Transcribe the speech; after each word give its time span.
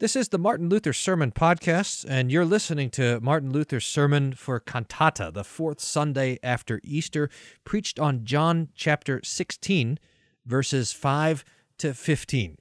This 0.00 0.16
is 0.16 0.30
the 0.30 0.38
Martin 0.38 0.68
Luther 0.70 0.94
Sermon 0.94 1.30
Podcast, 1.30 2.06
and 2.08 2.32
you're 2.32 2.46
listening 2.46 2.88
to 2.92 3.20
Martin 3.20 3.52
Luther's 3.52 3.84
sermon 3.84 4.32
for 4.32 4.58
Cantate, 4.58 5.34
the 5.34 5.44
fourth 5.44 5.78
Sunday 5.78 6.38
after 6.42 6.80
Easter, 6.82 7.28
preached 7.64 8.00
on 8.00 8.24
John 8.24 8.70
chapter 8.74 9.20
16, 9.22 9.98
verses 10.46 10.94
5 10.94 11.44
to 11.76 11.92
15. 11.92 12.56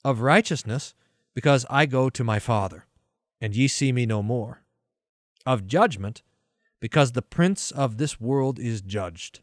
Of 0.06 0.22
righteousness, 0.22 0.94
because 1.34 1.66
I 1.72 1.88
go 1.88 2.12
to 2.12 2.24
my 2.24 2.38
Father, 2.38 2.86
and 3.42 3.56
ye 3.56 3.68
see 3.68 3.92
me 3.92 4.06
no 4.06 4.22
more 4.22 4.62
of 5.48 5.66
judgment, 5.66 6.22
because 6.82 7.14
the 7.14 7.22
prince 7.22 7.72
of 7.72 7.98
this 7.98 8.20
world 8.20 8.60
is 8.60 8.82
judged. 8.82 9.40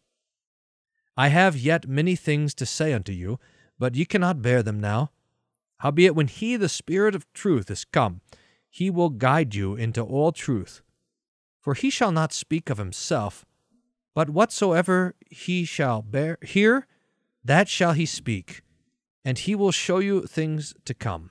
I 1.16 1.28
have 1.28 1.56
yet 1.56 1.88
many 1.88 2.14
things 2.14 2.54
to 2.56 2.66
say 2.66 2.92
unto 2.92 3.10
you, 3.10 3.40
but 3.78 3.94
ye 3.94 4.04
cannot 4.04 4.42
bear 4.42 4.62
them 4.62 4.80
now. 4.80 5.10
Howbeit, 5.78 6.14
when 6.14 6.28
he, 6.28 6.56
the 6.56 6.68
Spirit 6.68 7.14
of 7.14 7.32
truth, 7.32 7.70
is 7.70 7.86
come, 7.86 8.20
he 8.68 8.90
will 8.90 9.08
guide 9.08 9.54
you 9.54 9.74
into 9.74 10.02
all 10.02 10.30
truth. 10.30 10.82
For 11.60 11.72
he 11.72 11.88
shall 11.88 12.12
not 12.12 12.32
speak 12.32 12.68
of 12.68 12.78
himself, 12.78 13.46
but 14.14 14.28
whatsoever 14.28 15.14
he 15.30 15.64
shall 15.64 16.02
bear 16.02 16.36
hear, 16.42 16.86
that 17.42 17.68
shall 17.68 17.92
he 17.92 18.06
speak, 18.06 18.60
and 19.24 19.38
he 19.38 19.54
will 19.54 19.72
show 19.72 19.98
you 19.98 20.26
things 20.26 20.74
to 20.84 20.92
come. 20.92 21.30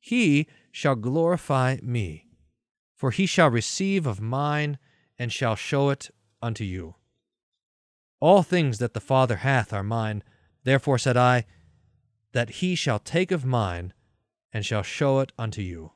He 0.00 0.48
shall 0.72 0.96
glorify 0.96 1.76
me 1.82 2.27
for 2.98 3.12
he 3.12 3.26
shall 3.26 3.48
receive 3.48 4.08
of 4.08 4.20
mine, 4.20 4.76
and 5.20 5.32
shall 5.32 5.54
show 5.54 5.88
it 5.88 6.10
unto 6.42 6.64
you. 6.64 6.96
All 8.18 8.42
things 8.42 8.78
that 8.80 8.92
the 8.92 9.00
Father 9.00 9.36
hath 9.36 9.72
are 9.72 9.84
mine. 9.84 10.24
Therefore 10.64 10.98
said 10.98 11.16
I, 11.16 11.46
that 12.32 12.50
he 12.50 12.74
shall 12.74 12.98
take 12.98 13.30
of 13.30 13.44
mine, 13.44 13.94
and 14.52 14.66
shall 14.66 14.82
show 14.82 15.20
it 15.20 15.30
unto 15.38 15.62
you. 15.62 15.92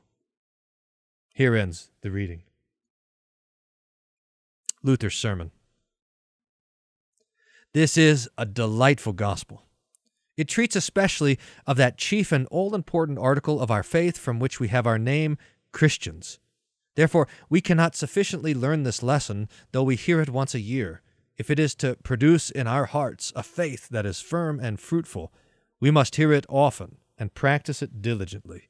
Here 1.33 1.57
ends 1.57 1.91
the 2.01 2.09
reading. 2.09 2.43
Luther's 4.81 5.15
Sermon. 5.15 5.51
This 7.73 7.97
is 7.97 8.29
a 8.37 8.45
delightful 8.45 9.13
gospel. 9.13 9.65
It 10.37 10.47
treats 10.47 10.77
especially 10.77 11.37
of 11.67 11.75
that 11.75 11.97
chief 11.97 12.31
and 12.31 12.47
all 12.47 12.73
important 12.73 13.19
article 13.19 13.59
of 13.59 13.69
our 13.69 13.83
faith 13.83 14.17
from 14.17 14.39
which 14.39 14.61
we 14.61 14.69
have 14.69 14.87
our 14.87 14.97
name, 14.97 15.37
Christians. 15.73 16.39
Therefore, 16.95 17.27
we 17.49 17.61
cannot 17.61 17.95
sufficiently 17.95 18.53
learn 18.53 18.83
this 18.83 19.01
lesson, 19.01 19.49
though 19.71 19.83
we 19.83 19.95
hear 19.95 20.21
it 20.21 20.29
once 20.29 20.53
a 20.53 20.59
year. 20.59 21.01
If 21.37 21.49
it 21.49 21.59
is 21.59 21.73
to 21.75 21.95
produce 22.03 22.51
in 22.51 22.67
our 22.67 22.85
hearts 22.85 23.33
a 23.35 23.43
faith 23.43 23.89
that 23.89 24.05
is 24.05 24.21
firm 24.21 24.59
and 24.59 24.79
fruitful, 24.79 25.33
we 25.79 25.89
must 25.89 26.15
hear 26.15 26.31
it 26.31 26.45
often 26.47 26.97
and 27.17 27.33
practice 27.33 27.81
it 27.81 28.01
diligently. 28.01 28.69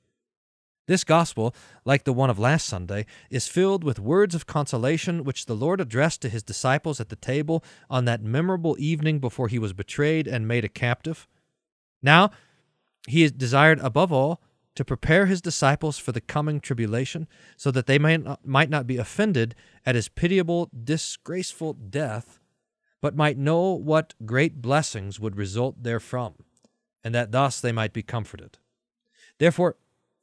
This 0.86 1.04
gospel, 1.06 1.56
like 1.86 2.04
the 2.04 2.12
one 2.12 2.30
of 2.30 2.40
last 2.40 2.68
Sunday, 2.68 3.06
is 3.30 3.48
filled 3.48 3.84
with 3.86 4.00
words 4.00 4.36
of 4.36 4.48
consolation 4.48 5.24
which 5.24 5.46
the 5.46 5.56
Lord 5.56 5.80
addressed 5.80 6.22
to 6.22 6.30
his 6.30 6.44
disciples 6.44 7.00
at 7.00 7.10
the 7.10 7.16
table 7.16 7.64
on 7.90 8.04
that 8.06 8.22
memorable 8.22 8.76
evening 8.78 9.20
before 9.20 9.48
he 9.48 9.60
was 9.60 9.72
betrayed 9.72 10.28
and 10.28 10.48
made 10.48 10.66
a 10.66 10.70
captive. 10.70 11.28
Now, 12.02 12.32
he 13.08 13.24
is 13.24 13.32
desired 13.32 13.80
above 13.80 14.12
all 14.12 14.42
to 14.76 14.86
prepare 14.86 15.26
his 15.26 15.42
disciples 15.42 15.98
for 15.98 16.12
the 16.12 16.22
coming 16.22 16.60
tribulation, 16.60 17.28
so 17.58 17.72
that 17.72 17.86
they 17.86 18.00
might 18.00 18.24
not, 18.24 18.46
might 18.46 18.70
not 18.70 18.88
be 18.88 18.98
offended 18.98 19.56
at 19.86 19.96
his 19.96 20.10
pitiable, 20.10 20.70
disgraceful 20.84 21.74
death, 21.74 22.40
but 23.02 23.16
might 23.16 23.38
know 23.38 23.74
what 23.74 24.14
great 24.26 24.62
blessings 24.62 25.20
would 25.20 25.36
result 25.36 25.84
therefrom, 25.84 26.36
and 27.04 27.14
that 27.14 27.32
thus 27.32 27.60
they 27.60 27.72
might 27.72 27.94
be 27.94 28.02
comforted. 28.02 28.58
Therefore, 29.40 29.76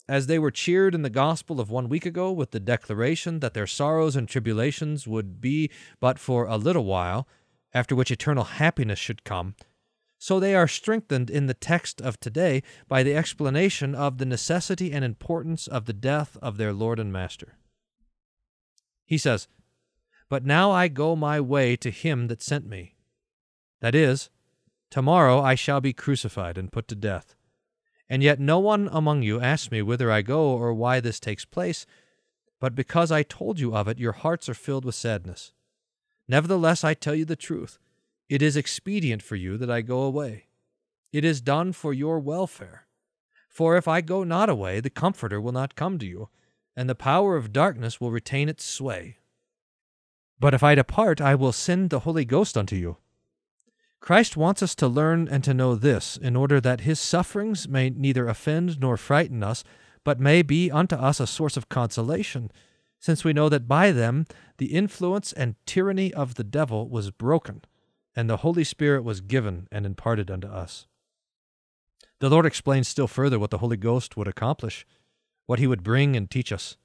as 0.09 0.27
they 0.27 0.41
were 0.41 0.51
cheered 0.51 0.95
in 0.95 1.03
the 1.03 1.11
gospel 1.11 1.61
of 1.61 1.71
one 1.71 1.89
week 1.89 2.05
ago 2.05 2.33
with 2.33 2.51
the 2.51 2.59
declaration 2.59 3.39
that 3.39 3.55
their 3.55 3.67
sorrows 3.67 4.17
and 4.17 4.29
tribulations 4.29 5.07
would 5.07 5.41
be 5.41 5.71
but 6.01 6.19
for 6.19 6.47
a 6.47 6.57
little 6.57 6.85
while, 6.85 7.29
after 7.73 7.95
which 7.95 8.11
eternal 8.11 8.43
happiness 8.43 8.99
should 8.99 9.23
come, 9.23 9.55
so 10.23 10.39
they 10.39 10.55
are 10.55 10.69
strengthened 10.69 11.31
in 11.31 11.47
the 11.47 11.55
text 11.55 12.03
of 12.03 12.21
today 12.21 12.63
by 12.87 13.03
the 13.03 13.17
explanation 13.17 13.95
of 13.95 14.19
the 14.19 14.27
necessity 14.27 14.93
and 14.93 15.03
importance 15.03 15.67
of 15.67 15.87
the 15.87 15.95
death 15.95 16.37
of 16.43 16.59
their 16.59 16.75
Lord 16.75 16.99
and 16.99 17.11
Master. 17.11 17.57
He 19.07 19.17
says, 19.17 19.49
But 20.29 20.45
now 20.45 20.71
I 20.71 20.89
go 20.89 21.17
my 21.17 21.41
way 21.41 21.75
to 21.77 21.91
him 21.91 22.27
that 22.27 22.43
sent 22.43 22.69
me. 22.69 22.97
That 23.81 23.95
is, 23.95 24.29
tomorrow 24.91 25.41
I 25.41 25.55
shall 25.55 25.81
be 25.81 25.95
crucified 25.95 26.59
and 26.59 26.71
put 26.71 26.87
to 26.89 26.95
death. 26.95 27.35
And 28.07 28.23
yet 28.23 28.39
no 28.39 28.59
one 28.59 28.91
among 28.93 29.23
you 29.23 29.41
asks 29.41 29.71
me 29.71 29.81
whither 29.81 30.13
I 30.13 30.21
go 30.21 30.51
or 30.51 30.75
why 30.75 31.01
this 31.01 31.19
takes 31.19 31.47
place, 31.47 31.87
but 32.61 32.75
because 32.75 33.11
I 33.11 33.23
told 33.23 33.59
you 33.59 33.75
of 33.75 33.89
it, 33.89 33.99
your 33.99 34.13
hearts 34.13 34.51
are 34.51 34.55
filled 34.55 34.85
with 34.85 34.95
sadness. 34.95 35.53
Nevertheless, 36.29 36.85
I 36.85 36.93
tell 36.93 37.15
you 37.15 37.25
the 37.25 37.37
truth. 37.37 37.79
It 38.31 38.43
is 38.43 38.57
expedient 38.57 39.25
for 39.25 39.35
you 39.35 39.59
that 39.59 39.73
I 39.73 39.81
go 39.81 40.03
away. 40.03 40.45
It 41.13 41.25
is 41.25 41.41
done 41.41 41.73
for 41.73 41.93
your 41.93 42.21
welfare. 42.21 42.87
For 43.49 43.77
if 43.77 43.89
I 43.89 44.03
go 44.03 44.23
not 44.23 44.49
away, 44.49 44.79
the 44.79 44.89
Comforter 44.89 45.41
will 45.41 45.51
not 45.51 45.75
come 45.75 45.99
to 45.99 46.07
you, 46.07 46.29
and 46.77 46.89
the 46.89 46.95
power 46.95 47.37
of 47.37 47.53
darkness 47.53 48.01
will 48.01 48.13
retain 48.13 48.49
its 48.49 48.63
sway. 48.63 49.17
But 50.39 50.55
if 50.55 50.63
I 50.63 50.77
depart, 50.77 51.21
I 51.21 51.35
will 51.35 51.51
send 51.51 51.91
the 51.91 51.99
Holy 51.99 52.25
Ghost 52.25 52.57
unto 52.57 52.77
you. 52.77 52.99
Christ 53.99 54.37
wants 54.37 54.63
us 54.63 54.77
to 54.77 54.87
learn 54.87 55.27
and 55.27 55.43
to 55.43 55.53
know 55.53 55.75
this, 55.75 56.17
in 56.17 56.37
order 56.37 56.61
that 56.61 56.83
his 56.83 57.01
sufferings 57.01 57.67
may 57.67 57.91
neither 57.91 58.29
offend 58.29 58.79
nor 58.79 58.97
frighten 58.97 59.43
us, 59.43 59.65
but 60.05 60.21
may 60.21 60.43
be 60.43 60.71
unto 60.71 60.95
us 60.95 61.19
a 61.19 61.27
source 61.27 61.57
of 61.57 61.69
consolation, 61.69 62.53
since 63.01 63.25
we 63.25 63.33
know 63.33 63.49
that 63.49 63.67
by 63.67 63.91
them 63.91 64.25
the 64.59 64.73
influence 64.73 65.33
and 65.33 65.57
tyranny 65.67 66.15
of 66.15 66.37
the 66.37 66.45
devil 66.45 66.89
was 66.89 67.11
broken 67.11 67.63
and 68.21 68.29
the 68.29 68.37
Holy 68.37 68.65
Spirit 68.65 69.03
was 69.03 69.23
given 69.23 69.67
and 69.73 69.87
imparted 69.87 70.31
unto 70.31 70.47
us. 70.47 70.87
The 72.19 72.29
Lord 72.29 72.45
explains 72.45 72.87
still 72.87 73.07
further 73.07 73.39
what 73.39 73.49
the 73.49 73.57
Holy 73.57 73.79
Ghost 73.79 74.15
would 74.15 74.29
accomplish, 74.29 74.87
what 75.47 75.59
he 75.59 75.67
would 75.67 75.83
bring 75.83 76.15
and 76.17 76.31
teach 76.31 76.53
us. 76.53 76.77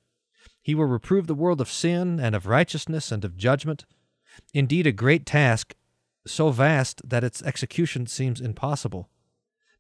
He 0.62 0.74
will 0.74 0.86
reprove 0.86 1.28
the 1.28 1.36
world 1.36 1.60
of 1.60 1.70
sin 1.70 2.22
and 2.22 2.36
of 2.36 2.46
righteousness 2.46 3.12
and 3.12 3.26
of 3.26 3.36
judgment. 3.36 3.86
Indeed, 4.54 4.88
a 4.88 4.94
great 4.94 5.26
task, 5.26 5.76
so 6.26 6.52
vast 6.52 7.02
that 7.10 7.26
its 7.26 7.44
execution 7.44 8.08
seems 8.08 8.40
impossible. 8.40 9.10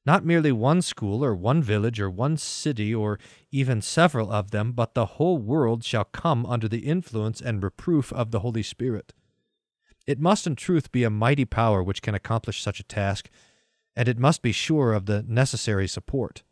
Not 0.06 0.26
merely 0.26 0.52
one 0.52 0.82
school 0.82 1.24
or 1.24 1.34
one 1.34 1.64
village 1.64 2.02
or 2.02 2.10
one 2.10 2.36
city 2.36 2.94
or 2.94 3.18
even 3.50 3.82
several 3.82 4.30
of 4.30 4.52
them, 4.52 4.74
but 4.74 4.94
the 4.94 5.06
whole 5.06 5.38
world 5.38 5.86
shall 5.86 6.04
come 6.04 6.46
under 6.46 6.68
the 6.68 6.80
influence 6.80 7.40
and 7.40 7.64
reproof 7.64 8.12
of 8.12 8.32
the 8.32 8.42
Holy 8.42 8.62
Spirit. 8.62 9.14
It 10.08 10.20
must 10.20 10.46
in 10.46 10.56
truth 10.56 10.92
be 10.92 11.04
a 11.04 11.10
mighty 11.10 11.46
power 11.46 11.82
which 11.82 12.02
can 12.02 12.16
accomplish 12.16 12.62
such 12.62 12.80
a 12.80 12.84
task, 12.84 13.30
and 13.96 14.08
it 14.08 14.20
must 14.20 14.42
be 14.42 14.52
sure 14.52 14.94
of 14.94 15.06
the 15.06 15.24
necessary 15.24 15.88
support. 15.88 16.44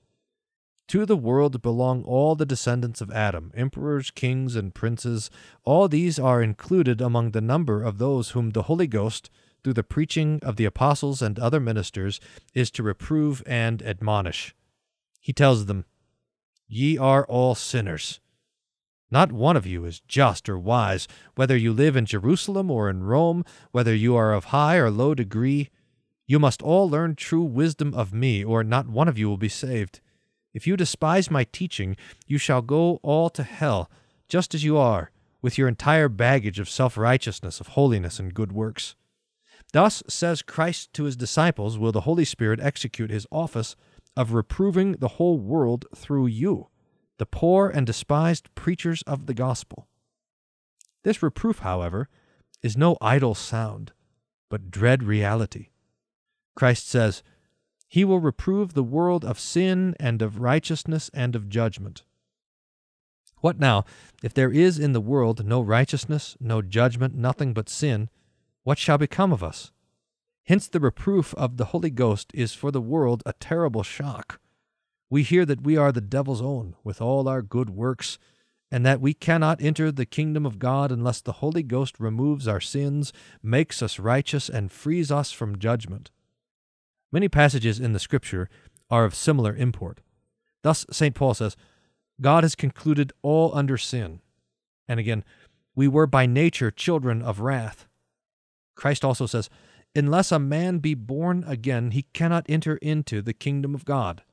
To 0.90 1.06
the 1.06 1.18
world 1.18 1.62
belong 1.62 2.04
all 2.04 2.36
the 2.36 2.46
descendants 2.46 3.00
of 3.00 3.12
Adam, 3.12 3.52
emperors, 3.56 4.12
kings, 4.12 4.56
and 4.56 4.76
princes. 4.76 5.30
All 5.64 5.88
these 5.88 6.20
are 6.20 6.44
included 6.44 7.00
among 7.00 7.32
the 7.32 7.42
number 7.42 7.84
of 7.84 7.98
those 7.98 8.32
whom 8.32 8.52
the 8.52 8.64
Holy 8.64 8.88
Ghost, 8.88 9.30
through 9.64 9.74
the 9.74 9.84
preaching 9.84 10.40
of 10.44 10.58
the 10.58 10.66
apostles 10.66 11.22
and 11.22 11.40
other 11.40 11.60
ministers, 11.60 12.20
is 12.54 12.70
to 12.72 12.84
reprove 12.84 13.42
and 13.46 13.82
admonish. 13.82 14.54
He 15.20 15.32
tells 15.32 15.68
them, 15.68 15.86
Ye 16.68 16.98
are 16.98 17.26
all 17.28 17.56
sinners. 17.56 18.20
Not 19.14 19.32
one 19.32 19.56
of 19.56 19.68
you 19.68 19.86
is 19.86 20.00
just 20.08 20.50
or 20.50 20.58
wise, 20.58 21.08
whether 21.36 21.56
you 21.56 21.72
live 21.72 21.96
in 21.96 22.08
Jerusalem 22.08 22.72
or 22.72 22.90
in 22.90 23.04
Rome, 23.04 23.46
whether 23.72 23.94
you 23.94 24.16
are 24.16 24.34
of 24.34 24.46
high 24.46 24.78
or 24.78 24.90
low 24.90 25.14
degree. 25.14 25.70
You 26.26 26.40
must 26.40 26.64
all 26.64 26.90
learn 26.90 27.14
true 27.14 27.44
wisdom 27.44 27.94
of 27.94 28.12
me, 28.12 28.44
or 28.44 28.64
not 28.64 28.88
one 28.88 29.08
of 29.08 29.20
you 29.20 29.30
will 29.30 29.38
be 29.38 29.50
saved. 29.50 30.00
If 30.52 30.66
you 30.66 30.76
despise 30.76 31.30
my 31.30 31.44
teaching, 31.44 31.96
you 32.26 32.40
shall 32.40 32.64
go 32.64 33.00
all 33.04 33.30
to 33.30 33.44
hell, 33.44 33.88
just 34.28 34.56
as 34.56 34.64
you 34.64 34.78
are, 34.80 35.12
with 35.44 35.60
your 35.60 35.68
entire 35.68 36.10
baggage 36.10 36.58
of 36.58 36.68
self 36.68 36.98
righteousness, 36.98 37.60
of 37.60 37.68
holiness, 37.68 38.20
and 38.20 38.34
good 38.34 38.52
works. 38.52 38.96
Thus, 39.74 40.02
says 40.08 40.42
Christ 40.42 40.92
to 40.94 41.04
his 41.04 41.16
disciples, 41.16 41.78
will 41.78 41.92
the 41.92 42.02
Holy 42.02 42.26
Spirit 42.26 42.60
execute 42.60 43.12
his 43.12 43.28
office 43.32 43.76
of 44.18 44.34
reproving 44.34 44.94
the 44.94 45.20
whole 45.20 45.38
world 45.38 45.86
through 45.96 46.26
you, 46.26 46.70
the 47.18 47.26
poor 47.26 47.70
and 47.70 47.86
despised 47.86 48.54
preachers 48.56 49.02
of 49.04 49.26
the 49.26 49.34
gospel. 49.34 49.88
This 51.04 51.22
reproof, 51.22 51.60
however, 51.60 52.10
is 52.62 52.78
no 52.78 52.98
idle 53.02 53.36
sound, 53.36 53.92
but 54.50 54.72
dread 54.72 55.04
reality. 55.04 55.68
Christ 56.56 56.88
says, 56.88 57.24
He 57.88 58.06
will 58.06 58.20
reprove 58.20 58.74
the 58.74 58.84
world 58.84 59.26
of 59.26 59.40
sin 59.40 59.96
and 60.00 60.22
of 60.22 60.40
righteousness 60.40 61.10
and 61.14 61.36
of 61.36 61.50
judgment. 61.50 62.04
What 63.42 63.60
now, 63.60 63.84
if 64.24 64.34
there 64.34 64.52
is 64.52 64.80
in 64.80 64.94
the 64.94 65.02
world 65.02 65.46
no 65.46 65.62
righteousness, 65.62 66.38
no 66.40 66.62
judgment, 66.62 67.14
nothing 67.16 67.54
but 67.54 67.68
sin, 67.68 68.10
what 68.64 68.78
shall 68.78 68.98
become 68.98 69.34
of 69.34 69.44
us? 69.44 69.72
Hence 70.46 70.68
the 70.68 70.80
reproof 70.80 71.34
of 71.36 71.58
the 71.58 71.66
Holy 71.66 71.90
Ghost 71.90 72.32
is 72.34 72.54
for 72.54 72.72
the 72.72 72.82
world 72.82 73.22
a 73.26 73.34
terrible 73.34 73.84
shock. 73.84 74.40
We 75.14 75.22
hear 75.22 75.46
that 75.46 75.62
we 75.62 75.78
are 75.78 75.92
the 75.92 76.02
devil's 76.02 76.42
own, 76.42 76.76
with 76.84 77.00
all 77.00 77.30
our 77.30 77.44
good 77.44 77.70
works, 77.70 78.18
and 78.72 78.84
that 78.84 79.00
we 79.00 79.14
cannot 79.14 79.62
enter 79.62 79.92
the 79.92 80.08
kingdom 80.08 80.44
of 80.44 80.58
God 80.58 80.92
unless 80.92 81.22
the 81.22 81.34
Holy 81.34 81.62
Ghost 81.62 82.00
removes 82.00 82.48
our 82.48 82.60
sins, 82.60 83.14
makes 83.44 83.84
us 83.84 84.00
righteous, 84.00 84.50
and 84.50 84.72
frees 84.72 85.12
us 85.12 85.32
from 85.32 85.60
judgment. 85.60 86.10
Many 87.12 87.30
passages 87.30 87.80
in 87.80 87.94
the 87.94 88.00
Scripture 88.00 88.50
are 88.90 89.06
of 89.06 89.14
similar 89.14 89.56
import. 89.56 90.02
Thus, 90.64 90.84
St. 90.90 91.14
Paul 91.14 91.36
says, 91.36 91.56
God 92.20 92.44
has 92.44 92.56
concluded 92.56 93.14
all 93.22 93.54
under 93.54 93.78
sin. 93.78 94.20
And 94.88 95.00
again, 95.00 95.24
we 95.76 95.88
were 95.88 96.08
by 96.08 96.26
nature 96.26 96.72
children 96.72 97.22
of 97.22 97.40
wrath. 97.40 97.86
Christ 98.76 99.06
also 99.06 99.28
says, 99.28 99.48
Unless 99.96 100.32
a 100.32 100.40
man 100.40 100.80
be 100.80 100.96
born 100.96 101.44
again, 101.46 101.92
he 101.92 102.08
cannot 102.14 102.48
enter 102.50 102.78
into 102.78 103.22
the 103.22 103.34
kingdom 103.34 103.76
of 103.76 103.86
God. 103.86 104.24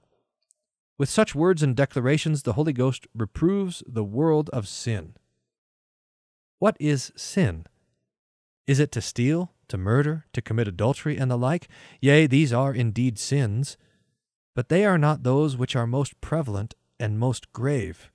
With 1.01 1.09
such 1.09 1.35
words 1.35 1.63
and 1.63 1.75
declarations, 1.75 2.43
the 2.43 2.53
Holy 2.53 2.75
Ghost 2.75 3.07
reproves 3.15 3.83
the 3.87 4.05
world 4.05 4.51
of 4.51 4.69
sin. 4.69 5.15
What 6.59 6.77
is 6.79 7.11
sin? 7.17 7.65
Is 8.67 8.79
it 8.79 8.93
to 8.93 9.01
steal, 9.01 9.55
to 9.69 9.79
murder, 9.79 10.27
to 10.35 10.43
commit 10.43 10.69
adultery, 10.69 11.17
and 11.17 11.31
the 11.31 11.39
like? 11.39 11.69
Yea, 12.03 12.27
these 12.27 12.53
are 12.53 12.75
indeed 12.75 13.19
sins, 13.19 13.79
but 14.55 14.69
they 14.69 14.85
are 14.85 14.99
not 14.99 15.23
those 15.23 15.57
which 15.57 15.75
are 15.75 15.87
most 15.87 16.21
prevalent 16.21 16.75
and 16.99 17.19
most 17.19 17.51
grave. 17.55 18.11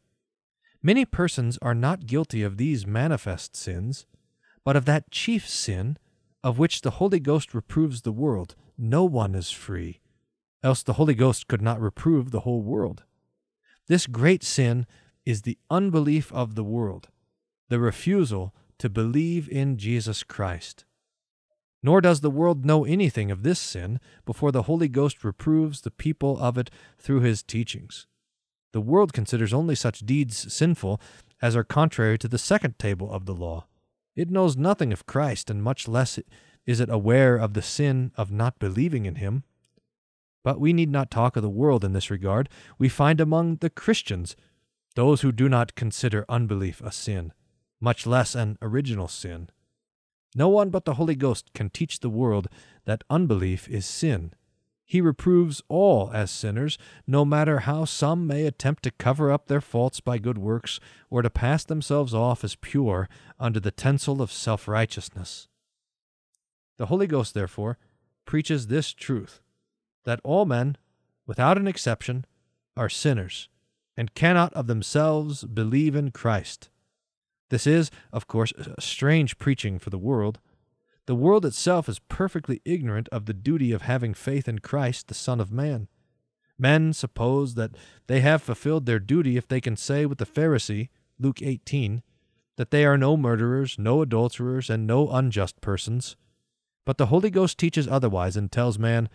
Many 0.83 1.05
persons 1.05 1.57
are 1.63 1.73
not 1.73 2.05
guilty 2.05 2.43
of 2.43 2.57
these 2.57 2.85
manifest 2.85 3.55
sins, 3.55 4.05
but 4.63 4.75
of 4.75 4.85
that 4.85 5.09
chief 5.09 5.49
sin 5.49 5.97
of 6.43 6.59
which 6.59 6.81
the 6.81 7.01
Holy 7.01 7.19
Ghost 7.19 7.55
reproves 7.55 8.03
the 8.03 8.11
world, 8.11 8.53
no 8.77 9.05
one 9.05 9.33
is 9.33 9.49
free, 9.49 10.01
else 10.65 10.83
the 10.83 10.93
Holy 10.93 11.13
Ghost 11.13 11.47
could 11.47 11.61
not 11.61 11.79
reprove 11.79 12.31
the 12.31 12.41
whole 12.41 12.61
world. 12.61 13.03
This 13.87 14.07
great 14.07 14.43
sin 14.43 14.85
is 15.25 15.41
the 15.41 15.57
unbelief 15.69 16.31
of 16.33 16.55
the 16.55 16.63
world, 16.63 17.07
the 17.69 17.79
refusal 17.79 18.53
to 18.79 18.89
believe 18.89 19.47
in 19.49 19.77
Jesus 19.77 20.23
Christ. 20.23 20.83
Nor 21.81 22.01
does 22.01 22.21
the 22.21 22.29
world 22.29 22.65
know 22.65 22.83
anything 22.83 23.31
of 23.31 23.43
this 23.43 23.59
sin 23.59 23.99
before 24.25 24.51
the 24.51 24.63
Holy 24.63 24.87
Ghost 24.87 25.23
reproves 25.23 25.81
the 25.81 25.91
people 25.91 26.37
of 26.39 26.57
it 26.57 26.69
through 26.97 27.21
his 27.21 27.43
teachings. 27.43 28.07
The 28.73 28.81
world 28.81 29.13
considers 29.13 29.53
only 29.53 29.75
such 29.75 29.99
deeds 29.99 30.51
sinful 30.51 30.99
as 31.41 31.55
are 31.55 31.63
contrary 31.63 32.17
to 32.17 32.27
the 32.27 32.37
second 32.37 32.77
table 32.79 33.11
of 33.11 33.25
the 33.25 33.35
law 33.35 33.67
it 34.15 34.31
knows 34.31 34.55
nothing 34.55 34.93
of 34.93 35.05
Christ, 35.05 35.49
and 35.49 35.61
much 35.61 35.87
less 35.87 36.19
is 36.65 36.79
it 36.79 36.89
aware 36.89 37.35
of 37.35 37.53
the 37.53 37.61
sin 37.61 38.11
of 38.15 38.31
not 38.31 38.59
believing 38.59 39.05
in 39.05 39.15
him. 39.15 39.43
But 40.45 40.59
we 40.59 40.73
need 40.73 40.91
not 40.91 41.09
talk 41.09 41.35
of 41.35 41.41
the 41.41 41.49
world 41.49 41.83
in 41.83 41.93
this 41.93 42.11
regard. 42.11 42.49
We 42.77 42.87
find 42.87 43.19
among 43.19 43.55
the 43.55 43.69
Christians 43.71 44.35
those 44.93 45.21
who 45.21 45.31
do 45.31 45.49
not 45.49 45.73
consider 45.73 46.23
unbelief 46.29 46.81
a 46.81 46.91
sin, 46.91 47.33
much 47.81 48.05
less 48.05 48.35
an 48.35 48.59
original 48.61 49.07
sin. 49.07 49.49
No 50.35 50.47
one 50.47 50.69
but 50.69 50.85
the 50.85 50.93
Holy 50.93 51.15
Ghost 51.15 51.51
can 51.55 51.71
teach 51.71 51.99
the 51.99 52.11
world 52.11 52.47
that 52.85 53.03
unbelief 53.09 53.67
is 53.67 53.87
sin. 53.87 54.35
He 54.85 55.01
reproves 55.01 55.63
all 55.67 56.11
as 56.13 56.29
sinners, 56.29 56.77
no 57.07 57.25
matter 57.25 57.61
how 57.61 57.85
some 57.85 58.27
may 58.27 58.45
attempt 58.45 58.83
to 58.83 58.91
cover 58.91 59.31
up 59.31 59.47
their 59.47 59.61
faults 59.61 59.99
by 59.99 60.19
good 60.19 60.37
works, 60.37 60.79
or 61.09 61.23
to 61.23 61.29
pass 61.31 61.63
themselves 61.65 62.13
off 62.13 62.43
as 62.43 62.53
pure 62.53 63.09
under 63.39 63.59
the 63.59 63.71
tinsel 63.71 64.21
of 64.21 64.31
self 64.31 64.67
righteousness. 64.67 65.47
The 66.77 66.85
Holy 66.85 67.07
Ghost, 67.07 67.33
therefore, 67.33 67.79
preaches 68.25 68.67
this 68.67 68.93
truth 68.93 69.41
that 70.05 70.21
all 70.23 70.45
men, 70.45 70.77
without 71.27 71.57
an 71.57 71.67
exception, 71.67 72.25
are 72.77 72.89
sinners, 72.89 73.49
and 73.97 74.15
cannot 74.15 74.53
of 74.53 74.67
themselves 74.67 75.43
believe 75.43 75.95
in 75.95 76.11
Christ. 76.11 76.69
This 77.49 77.67
is, 77.67 77.91
of 78.11 78.27
course, 78.27 78.53
strange 78.79 79.37
preaching 79.37 79.77
for 79.77 79.89
the 79.89 79.97
world 79.97 80.39
the 81.05 81.15
world 81.15 81.45
itself 81.45 81.87
is 81.87 81.99
perfectly 81.99 82.61
ignorant 82.65 83.07
of 83.09 83.25
the 83.25 83.33
duty 83.33 83.71
of 83.71 83.83
having 83.83 84.13
faith 84.15 84.47
in 84.47 84.59
Christ, 84.59 85.07
the 85.07 85.13
Son 85.13 85.39
of 85.39 85.51
Man. 85.51 85.87
Men 86.57 86.93
suppose 86.93 87.53
that 87.55 87.71
they 88.07 88.21
have 88.21 88.41
fulfilled 88.41 88.85
their 88.85 88.99
duty 88.99 89.37
if 89.37 89.47
they 89.47 89.61
can 89.61 89.77
say 89.77 90.05
with 90.05 90.17
the 90.17 90.25
Pharisee, 90.25 90.89
Luke 91.19 91.41
18, 91.41 92.01
that 92.55 92.71
they 92.71 92.85
are 92.85 92.97
no 92.97 93.17
murderers, 93.17 93.77
no 93.77 94.01
adulterers, 94.01 94.69
and 94.69 94.87
no 94.87 95.09
unjust 95.09 95.61
persons. 95.61 96.15
But 96.85 96.97
the 96.97 97.07
Holy 97.07 97.29
Ghost 97.29 97.59
teaches 97.59 97.87
otherwise 97.87 98.35
and 98.35 98.51
tells 98.51 98.79
man, 98.79 99.09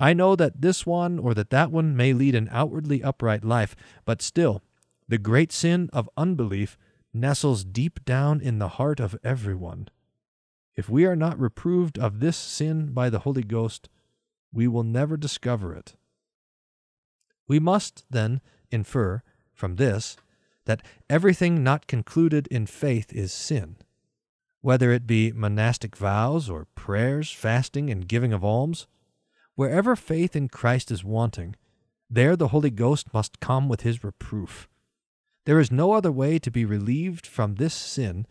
I 0.00 0.12
know 0.12 0.34
that 0.36 0.60
this 0.60 0.84
one 0.84 1.18
or 1.18 1.34
that 1.34 1.50
that 1.50 1.70
one 1.70 1.96
may 1.96 2.12
lead 2.12 2.34
an 2.34 2.48
outwardly 2.50 3.02
upright 3.02 3.44
life, 3.44 3.76
but 4.04 4.22
still, 4.22 4.62
the 5.08 5.18
great 5.18 5.52
sin 5.52 5.88
of 5.92 6.10
unbelief 6.16 6.76
nestles 7.12 7.64
deep 7.64 8.04
down 8.04 8.40
in 8.40 8.58
the 8.58 8.68
heart 8.68 8.98
of 8.98 9.16
everyone. 9.22 9.88
If 10.74 10.88
we 10.88 11.04
are 11.06 11.14
not 11.14 11.38
reproved 11.38 11.98
of 11.98 12.18
this 12.18 12.36
sin 12.36 12.92
by 12.92 13.08
the 13.08 13.20
Holy 13.20 13.44
Ghost, 13.44 13.88
we 14.52 14.66
will 14.66 14.82
never 14.82 15.16
discover 15.16 15.74
it. 15.74 15.94
We 17.46 17.60
must, 17.60 18.04
then, 18.10 18.40
infer 18.70 19.22
from 19.52 19.76
this 19.76 20.16
that 20.64 20.82
everything 21.08 21.62
not 21.62 21.86
concluded 21.86 22.46
in 22.48 22.66
faith 22.66 23.12
is 23.12 23.32
sin, 23.32 23.76
whether 24.62 24.90
it 24.90 25.06
be 25.06 25.30
monastic 25.30 25.94
vows 25.96 26.48
or 26.48 26.66
prayers, 26.74 27.30
fasting, 27.30 27.90
and 27.90 28.08
giving 28.08 28.32
of 28.32 28.44
alms. 28.44 28.86
Wherever 29.56 29.94
faith 29.94 30.34
in 30.34 30.48
Christ 30.48 30.90
is 30.90 31.04
wanting, 31.04 31.54
there 32.10 32.36
the 32.36 32.48
Holy 32.48 32.70
Ghost 32.70 33.14
must 33.14 33.40
come 33.40 33.68
with 33.68 33.82
his 33.82 34.02
reproof. 34.02 34.68
There 35.46 35.60
is 35.60 35.70
no 35.70 35.92
other 35.92 36.10
way 36.10 36.38
to 36.38 36.50
be 36.50 36.64
relieved 36.64 37.26
from 37.26 37.54
this 37.54 37.74
sin 37.74 38.26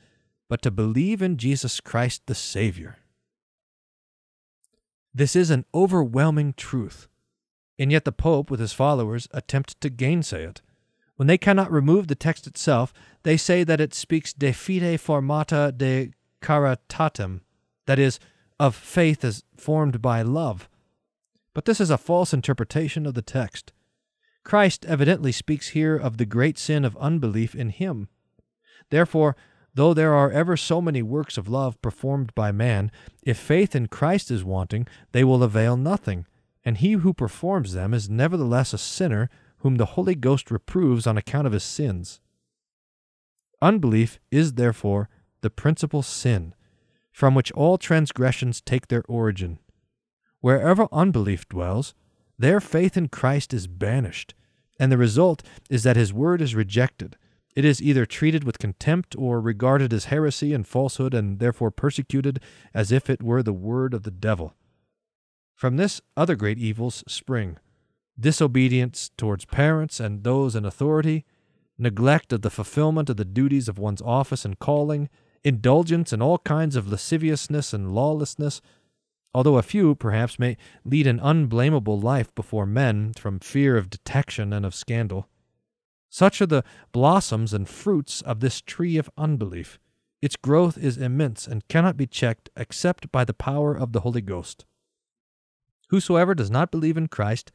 but 0.50 0.62
to 0.62 0.72
believe 0.72 1.22
in 1.22 1.38
Jesus 1.38 1.80
Christ 1.80 2.24
the 2.25 2.36
Savior. 2.36 2.98
This 5.13 5.36
is 5.36 5.50
an 5.50 5.65
overwhelming 5.74 6.53
truth, 6.53 7.08
and 7.80 7.92
yet 7.92 8.03
the 8.03 8.12
Pope 8.12 8.51
with 8.51 8.60
his 8.60 8.74
followers 8.74 9.27
attempt 9.32 9.80
to 9.82 9.89
gainsay 9.89 10.44
it. 10.44 10.62
When 11.15 11.27
they 11.27 11.38
cannot 11.38 11.72
remove 11.72 12.08
the 12.08 12.15
text 12.15 12.48
itself, 12.48 12.94
they 13.22 13.38
say 13.38 13.63
that 13.63 13.80
it 13.80 13.94
speaks 13.94 14.34
de 14.34 14.51
fide 14.51 15.00
formata 15.00 15.75
de 15.77 16.13
caritatem, 16.42 17.42
that 17.86 18.00
is, 18.00 18.20
of 18.60 18.75
faith 18.75 19.24
as 19.24 19.44
formed 19.56 20.01
by 20.01 20.22
love. 20.24 20.68
But 21.53 21.65
this 21.65 21.79
is 21.79 21.89
a 21.89 21.98
false 21.98 22.33
interpretation 22.33 23.05
of 23.05 23.13
the 23.13 23.22
text. 23.22 23.74
Christ 24.43 24.86
evidently 24.86 25.31
speaks 25.31 25.69
here 25.69 25.95
of 25.95 26.17
the 26.17 26.25
great 26.25 26.57
sin 26.57 26.83
of 26.83 26.98
unbelief 26.98 27.55
in 27.55 27.69
him. 27.69 28.10
Therefore, 28.89 29.36
Though 29.75 29.93
there 29.93 30.13
are 30.13 30.31
ever 30.31 30.55
so 30.55 30.81
many 30.81 31.01
works 31.01 31.38
of 31.38 31.48
love 31.48 31.81
performed 31.81 32.36
by 32.36 32.51
man, 32.51 32.91
if 33.24 33.39
faith 33.39 33.75
in 33.75 33.88
Christ 33.88 34.29
is 34.29 34.43
wanting, 34.43 34.88
they 35.13 35.24
will 35.24 35.41
avail 35.41 35.75
nothing, 35.75 36.27
and 36.63 36.77
he 36.77 36.93
who 36.93 37.13
performs 37.13 37.74
them 37.74 37.93
is 37.93 38.10
nevertheless 38.10 38.74
a 38.74 38.77
sinner 38.77 39.29
whom 39.60 39.77
the 39.77 39.86
Holy 39.98 40.13
Ghost 40.13 40.51
reproves 40.51 41.07
on 41.07 41.17
account 41.17 41.48
of 41.48 41.53
his 41.53 41.63
sins. 41.63 42.19
Unbelief 43.62 44.19
is 44.29 44.53
therefore 44.53 45.10
the 45.41 45.50
principal 45.50 46.03
sin, 46.03 46.53
from 47.12 47.33
which 47.33 47.51
all 47.53 47.77
transgressions 47.77 48.62
take 48.62 48.89
their 48.89 49.03
origin. 49.07 49.57
Wherever 50.43 50.89
unbelief 50.91 51.47
dwells, 51.47 51.93
their 52.38 52.59
faith 52.59 52.97
in 52.97 53.07
Christ 53.07 53.53
is 53.53 53.65
banished, 53.65 54.33
and 54.77 54.91
the 54.91 54.97
result 54.97 55.41
is 55.69 55.83
that 55.83 55.95
his 55.95 56.12
word 56.12 56.41
is 56.41 56.53
rejected. 56.53 57.15
It 57.55 57.63
is 57.63 57.81
either 57.81 58.05
treated 58.05 58.43
with 58.43 58.59
contempt 58.59 59.15
or 59.17 59.39
regarded 59.39 59.93
as 59.93 60.12
heresy 60.12 60.53
and 60.53 60.67
falsehood, 60.67 61.13
and 61.13 61.39
therefore 61.39 61.71
persecuted 61.71 62.41
as 62.73 62.91
if 62.91 63.09
it 63.09 63.23
were 63.23 63.41
the 63.41 63.53
word 63.53 63.93
of 63.93 64.03
the 64.03 64.12
devil. 64.12 64.53
From 65.55 65.77
this, 65.77 66.01
other 66.17 66.35
great 66.35 66.57
evils 66.57 67.05
spring 67.07 67.57
disobedience 68.19 69.12
towards 69.15 69.45
parents 69.45 70.01
and 70.01 70.25
those 70.25 70.57
in 70.57 70.65
authority, 70.65 71.23
neglect 71.77 72.33
of 72.33 72.41
the 72.41 72.50
fulfillment 72.50 73.09
of 73.09 73.15
the 73.15 73.23
duties 73.23 73.69
of 73.69 73.79
one's 73.79 74.01
office 74.01 74.43
and 74.43 74.59
calling, 74.59 75.09
indulgence 75.41 76.12
in 76.12 76.21
all 76.21 76.39
kinds 76.39 76.75
of 76.75 76.89
lasciviousness 76.89 77.71
and 77.71 77.95
lawlessness, 77.95 78.62
although 79.34 79.58
a 79.58 79.63
few, 79.63 79.96
perhaps, 79.96 80.38
may 80.38 80.58
lead 80.86 81.08
an 81.08 81.20
unblameable 81.20 82.00
life 82.00 82.34
before 82.36 82.66
men 82.66 83.13
from 83.13 83.40
fear 83.40 83.78
of 83.78 83.90
detection 83.90 84.54
and 84.54 84.66
of 84.66 84.75
scandal. 84.75 85.28
Such 86.10 86.42
are 86.42 86.46
the 86.46 86.63
blossoms 86.92 87.54
and 87.54 87.68
fruits 87.68 88.22
of 88.22 88.40
this 88.40 88.62
tree 88.62 88.98
of 88.98 89.10
unbelief. 89.18 89.80
Its 90.22 90.36
growth 90.36 90.78
is 90.78 90.98
immense 90.98 91.48
and 91.48 91.68
cannot 91.68 91.98
be 91.98 92.06
checked 92.06 92.50
except 92.56 93.12
by 93.12 93.25
the 93.25 93.34
power 93.34 93.75
of 93.75 93.92
the 93.92 94.02
Holy 94.02 94.22
Ghost. 94.22 94.66
Whosoever 95.90 96.34
does 96.36 96.52
not 96.52 96.72
believe 96.72 96.98
in 96.98 97.08
Christ 97.08 97.52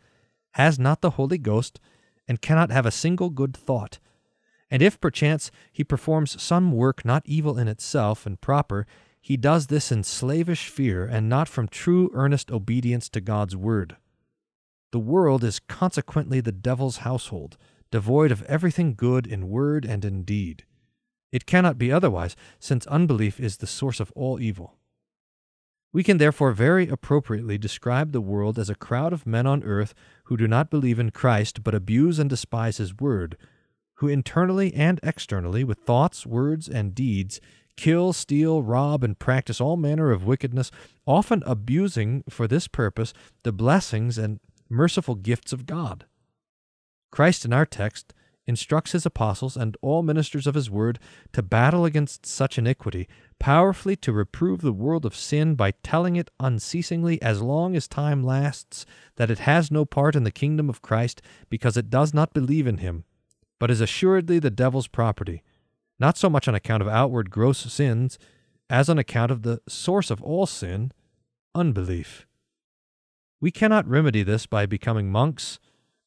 has 0.53 0.79
not 0.79 1.01
the 1.01 1.11
Holy 1.11 1.39
Ghost 1.39 1.81
and 2.27 2.43
cannot 2.43 2.71
have 2.71 2.85
a 2.85 2.91
single 2.91 3.31
good 3.31 3.57
thought. 3.57 4.01
And 4.71 4.83
if 4.83 5.01
perchance 5.01 5.51
he 5.73 5.83
performs 5.83 6.41
some 6.43 6.73
work 6.73 7.05
not 7.05 7.23
evil 7.25 7.59
in 7.59 7.69
itself 7.69 8.27
and 8.27 8.41
proper, 8.41 8.87
he 9.21 9.37
does 9.37 9.67
this 9.67 9.93
in 9.93 10.05
slavish 10.05 10.69
fear 10.69 11.05
and 11.05 11.29
not 11.29 11.49
from 11.49 11.69
true 11.69 12.11
earnest 12.15 12.51
obedience 12.51 13.09
to 13.11 13.21
God's 13.21 13.57
word. 13.57 13.97
The 14.93 14.99
world 14.99 15.45
is 15.45 15.61
consequently 15.61 16.41
the 16.41 16.53
devil's 16.53 16.99
household, 16.99 17.57
devoid 17.91 18.33
of 18.33 18.43
everything 18.45 18.95
good 18.95 19.27
in 19.27 19.49
word 19.49 19.85
and 19.85 20.05
in 20.05 20.23
deed. 20.23 20.65
It 21.31 21.47
cannot 21.47 21.79
be 21.79 21.93
otherwise, 21.93 22.37
since 22.59 22.87
unbelief 22.87 23.39
is 23.39 23.59
the 23.59 23.67
source 23.67 24.01
of 24.01 24.13
all 24.13 24.41
evil. 24.41 24.79
We 25.93 26.03
can 26.03 26.19
therefore 26.19 26.53
very 26.53 26.89
appropriately 26.89 27.59
describe 27.59 28.13
the 28.13 28.21
world 28.21 28.59
as 28.59 28.71
a 28.71 28.75
crowd 28.75 29.13
of 29.13 29.27
men 29.27 29.47
on 29.47 29.63
earth 29.63 29.95
who 30.25 30.37
do 30.37 30.47
not 30.47 30.71
believe 30.71 30.99
in 30.99 31.11
Christ 31.11 31.63
but 31.63 31.75
abuse 31.75 32.19
and 32.19 32.29
despise 32.29 32.77
his 32.77 32.99
word, 32.99 33.37
who 33.95 34.09
internally 34.09 34.73
and 34.75 35.01
externally, 35.03 35.65
with 35.65 35.79
thoughts, 35.79 36.25
words, 36.25 36.69
and 36.69 36.95
deeds, 36.95 37.41
kill, 37.79 38.13
steal, 38.13 38.61
rob, 38.61 39.05
and 39.05 39.19
practice 39.19 39.61
all 39.61 39.77
manner 39.77 40.11
of 40.11 40.25
wickedness, 40.25 40.71
often 41.07 41.43
abusing 41.47 42.25
for 42.29 42.49
this 42.49 42.67
purpose 42.67 43.15
the 43.45 43.53
blessings 43.53 44.19
and 44.19 44.41
merciful 44.69 45.15
gifts 45.15 45.53
of 45.53 45.65
God. 45.65 46.05
Christ 47.11 47.45
in 47.45 47.53
our 47.53 47.65
text 47.65 48.13
instructs 48.49 48.93
his 48.93 49.07
apostles 49.07 49.57
and 49.57 49.77
all 49.81 50.03
ministers 50.03 50.47
of 50.47 50.57
his 50.57 50.69
word 50.69 50.99
to 51.33 51.43
battle 51.43 51.85
against 51.85 52.27
such 52.27 52.59
iniquity, 52.59 53.07
powerfully 53.39 53.95
to 53.95 54.13
reprove 54.13 54.61
the 54.61 54.73
world 54.73 55.07
of 55.07 55.15
sin 55.15 55.55
by 55.55 55.71
telling 55.85 56.17
it 56.17 56.31
unceasingly 56.41 57.23
as 57.23 57.41
long 57.41 57.77
as 57.77 57.87
time 57.87 58.25
lasts 58.25 58.87
that 59.17 59.31
it 59.31 59.41
has 59.41 59.71
no 59.71 59.85
part 59.85 60.17
in 60.17 60.25
the 60.25 60.33
kingdom 60.33 60.69
of 60.69 60.83
Christ 60.83 61.23
because 61.49 61.77
it 61.77 61.91
does 61.91 62.13
not 62.13 62.35
believe 62.35 62.67
in 62.67 62.79
him, 62.79 63.05
but 63.61 63.71
is 63.71 63.81
assuredly 63.81 64.41
the 64.41 64.51
devil's 64.51 64.89
property, 64.89 65.45
not 65.99 66.17
so 66.17 66.31
much 66.31 66.49
on 66.49 66.55
account 66.55 66.83
of 66.83 66.89
outward 66.89 67.31
gross 67.31 67.59
sins 67.73 68.19
as 68.71 68.89
on 68.89 68.99
account 68.99 69.31
of 69.31 69.43
the 69.43 69.61
source 69.69 70.11
of 70.11 70.23
all 70.23 70.47
sin, 70.47 70.93
unbelief. 71.55 72.27
We 73.41 73.51
cannot 73.51 73.89
remedy 73.89 74.23
this 74.23 74.47
by 74.47 74.67
becoming 74.67 75.11
monks, 75.11 75.59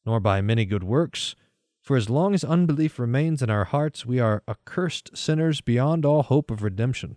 nor 0.04 0.20
by 0.20 0.40
many 0.40 0.64
good 0.64 0.84
works, 0.84 1.34
for 1.80 1.96
as 1.96 2.08
long 2.08 2.32
as 2.34 2.44
unbelief 2.44 2.98
remains 2.98 3.42
in 3.42 3.50
our 3.50 3.64
hearts, 3.64 4.06
we 4.06 4.20
are 4.20 4.44
accursed 4.46 5.16
sinners 5.16 5.60
beyond 5.60 6.04
all 6.04 6.22
hope 6.22 6.50
of 6.50 6.62
redemption. 6.62 7.16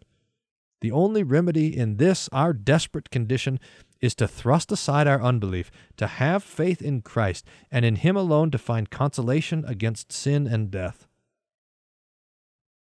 The 0.82 0.91
only 0.91 1.24
remedy 1.24 1.75
in 1.75 1.98
this, 1.98 2.27
our 2.32 2.51
desperate 2.51 3.12
condition, 3.12 3.60
is 4.01 4.15
to 4.15 4.27
thrust 4.27 4.72
aside 4.72 5.08
our 5.08 5.22
unbelief, 5.22 5.70
to 5.98 6.08
have 6.08 6.44
faith 6.44 6.82
in 6.82 7.01
Christ, 7.01 7.46
and 7.72 7.86
in 7.86 7.98
Him 7.98 8.17
alone 8.17 8.51
to 8.51 8.58
find 8.58 8.89
consolation 8.89 9.63
against 9.65 10.12
sin 10.12 10.48
and 10.48 10.72
death. 10.72 11.08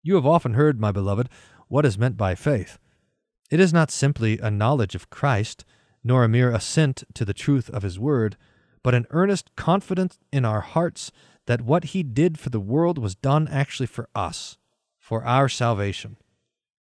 You 0.04 0.16
have 0.16 0.26
often 0.26 0.54
heard, 0.54 0.80
my 0.80 0.92
beloved, 0.92 1.30
what 1.70 1.86
is 1.86 1.98
meant 1.98 2.18
by 2.18 2.36
faith. 2.36 2.78
It 3.50 3.60
is 3.60 3.74
not 3.74 3.90
simply 3.90 4.38
a 4.38 4.52
knowledge 4.52 4.96
of 4.96 5.10
Christ, 5.10 5.64
nor 6.04 6.24
a 6.24 6.30
mere 6.30 6.52
assent 6.52 7.04
to 7.14 7.24
the 7.24 7.34
truth 7.34 7.70
of 7.70 7.84
His 7.84 7.98
Word, 7.98 8.36
but 8.84 8.94
an 8.94 9.08
earnest 9.12 9.56
confidence 9.56 10.20
in 10.32 10.44
our 10.44 10.62
hearts 10.62 11.12
that 11.46 11.62
what 11.62 11.86
he 11.86 12.04
did 12.04 12.38
for 12.38 12.50
the 12.50 12.60
world 12.60 12.98
was 12.98 13.16
done 13.16 13.48
actually 13.48 13.88
for 13.88 14.10
us, 14.14 14.58
for 15.00 15.24
our 15.24 15.50
salvation. 15.50 16.18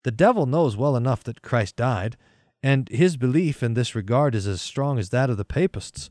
The 0.03 0.11
devil 0.11 0.45
knows 0.45 0.77
well 0.77 0.95
enough 0.95 1.23
that 1.23 1.41
Christ 1.41 1.75
died, 1.75 2.17
and 2.61 2.89
his 2.89 3.17
belief 3.17 3.63
in 3.63 3.73
this 3.73 3.95
regard 3.95 4.35
is 4.35 4.47
as 4.47 4.61
strong 4.61 4.99
as 4.99 5.09
that 5.09 5.29
of 5.29 5.37
the 5.37 5.45
papists. 5.45 6.09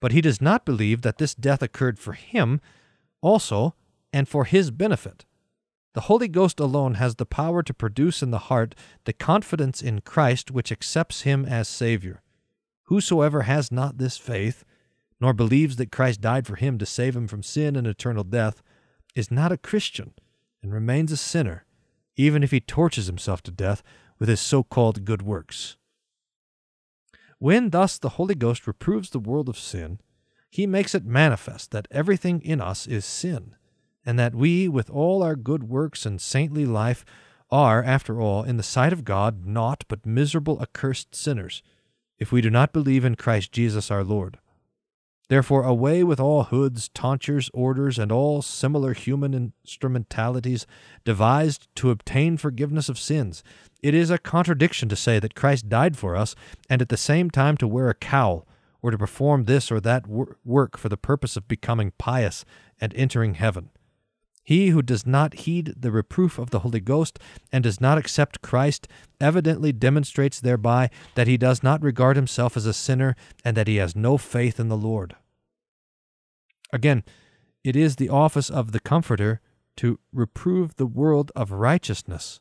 But 0.00 0.12
he 0.12 0.20
does 0.20 0.40
not 0.40 0.64
believe 0.64 1.02
that 1.02 1.18
this 1.18 1.34
death 1.34 1.62
occurred 1.62 1.98
for 1.98 2.12
him 2.12 2.60
also 3.20 3.74
and 4.12 4.28
for 4.28 4.44
his 4.44 4.70
benefit. 4.70 5.24
The 5.94 6.02
Holy 6.02 6.28
Ghost 6.28 6.60
alone 6.60 6.94
has 6.94 7.16
the 7.16 7.26
power 7.26 7.62
to 7.62 7.74
produce 7.74 8.22
in 8.22 8.30
the 8.30 8.38
heart 8.38 8.74
the 9.04 9.12
confidence 9.12 9.82
in 9.82 10.00
Christ 10.00 10.50
which 10.50 10.70
accepts 10.70 11.22
him 11.22 11.44
as 11.44 11.68
Savior. 11.68 12.22
Whosoever 12.84 13.42
has 13.42 13.72
not 13.72 13.98
this 13.98 14.16
faith 14.16 14.64
nor 15.20 15.32
believes 15.32 15.76
that 15.76 15.92
Christ 15.92 16.20
died 16.20 16.46
for 16.46 16.56
him 16.56 16.78
to 16.78 16.86
save 16.86 17.16
him 17.16 17.26
from 17.26 17.42
sin 17.42 17.76
and 17.76 17.86
eternal 17.86 18.24
death, 18.24 18.62
is 19.14 19.30
not 19.30 19.52
a 19.52 19.58
Christian 19.58 20.14
and 20.62 20.72
remains 20.72 21.10
a 21.12 21.16
sinner, 21.16 21.64
even 22.16 22.42
if 22.42 22.50
he 22.50 22.60
tortures 22.60 23.06
himself 23.06 23.42
to 23.42 23.50
death 23.50 23.82
with 24.18 24.28
his 24.28 24.40
so 24.40 24.62
called 24.62 25.04
good 25.04 25.22
works. 25.22 25.76
When 27.38 27.70
thus 27.70 27.98
the 27.98 28.10
Holy 28.10 28.34
Ghost 28.34 28.66
reproves 28.66 29.10
the 29.10 29.18
world 29.18 29.48
of 29.48 29.58
sin, 29.58 30.00
he 30.50 30.66
makes 30.66 30.94
it 30.94 31.04
manifest 31.04 31.70
that 31.70 31.88
everything 31.90 32.40
in 32.42 32.60
us 32.60 32.86
is 32.86 33.04
sin, 33.04 33.54
and 34.04 34.18
that 34.18 34.34
we, 34.34 34.68
with 34.68 34.90
all 34.90 35.22
our 35.22 35.36
good 35.36 35.64
works 35.64 36.06
and 36.06 36.20
saintly 36.20 36.66
life, 36.66 37.04
are, 37.50 37.82
after 37.82 38.20
all, 38.20 38.42
in 38.42 38.56
the 38.56 38.62
sight 38.62 38.92
of 38.92 39.04
God, 39.04 39.46
naught 39.46 39.84
but 39.88 40.04
miserable, 40.04 40.60
accursed 40.60 41.14
sinners, 41.14 41.62
if 42.18 42.32
we 42.32 42.40
do 42.40 42.50
not 42.50 42.72
believe 42.72 43.04
in 43.04 43.14
Christ 43.14 43.52
Jesus 43.52 43.90
our 43.90 44.04
Lord. 44.04 44.38
Therefore, 45.28 45.62
away 45.62 46.02
with 46.02 46.18
all 46.18 46.44
hoods, 46.44 46.88
tonsures, 46.88 47.50
orders, 47.52 47.98
and 47.98 48.10
all 48.10 48.40
similar 48.40 48.94
human 48.94 49.34
instrumentalities 49.34 50.66
devised 51.04 51.68
to 51.76 51.90
obtain 51.90 52.38
forgiveness 52.38 52.88
of 52.88 52.98
sins. 52.98 53.44
It 53.82 53.94
is 53.94 54.10
a 54.10 54.16
contradiction 54.18 54.88
to 54.88 54.96
say 54.96 55.18
that 55.18 55.34
Christ 55.34 55.68
died 55.68 55.98
for 55.98 56.16
us, 56.16 56.34
and 56.70 56.80
at 56.80 56.88
the 56.88 56.96
same 56.96 57.30
time 57.30 57.58
to 57.58 57.68
wear 57.68 57.90
a 57.90 57.94
cowl, 57.94 58.48
or 58.80 58.90
to 58.90 58.96
perform 58.96 59.44
this 59.44 59.70
or 59.70 59.80
that 59.80 60.06
wor- 60.06 60.38
work 60.44 60.78
for 60.78 60.88
the 60.88 60.96
purpose 60.96 61.36
of 61.36 61.46
becoming 61.46 61.92
pious 61.98 62.46
and 62.80 62.94
entering 62.94 63.34
heaven. 63.34 63.68
He 64.48 64.68
who 64.68 64.80
does 64.80 65.04
not 65.04 65.40
heed 65.40 65.74
the 65.76 65.90
reproof 65.90 66.38
of 66.38 66.48
the 66.48 66.60
Holy 66.60 66.80
Ghost 66.80 67.18
and 67.52 67.62
does 67.62 67.82
not 67.82 67.98
accept 67.98 68.40
Christ 68.40 68.88
evidently 69.20 69.72
demonstrates 69.74 70.40
thereby 70.40 70.88
that 71.16 71.26
he 71.26 71.36
does 71.36 71.62
not 71.62 71.82
regard 71.82 72.16
himself 72.16 72.56
as 72.56 72.64
a 72.64 72.72
sinner 72.72 73.14
and 73.44 73.54
that 73.58 73.68
he 73.68 73.76
has 73.76 73.94
no 73.94 74.16
faith 74.16 74.58
in 74.58 74.68
the 74.68 74.76
Lord. 74.78 75.16
Again, 76.72 77.04
it 77.62 77.76
is 77.76 77.96
the 77.96 78.08
office 78.08 78.48
of 78.48 78.72
the 78.72 78.80
Comforter 78.80 79.42
to 79.76 80.00
reprove 80.14 80.76
the 80.76 80.86
world 80.86 81.30
of 81.36 81.52
righteousness. 81.52 82.40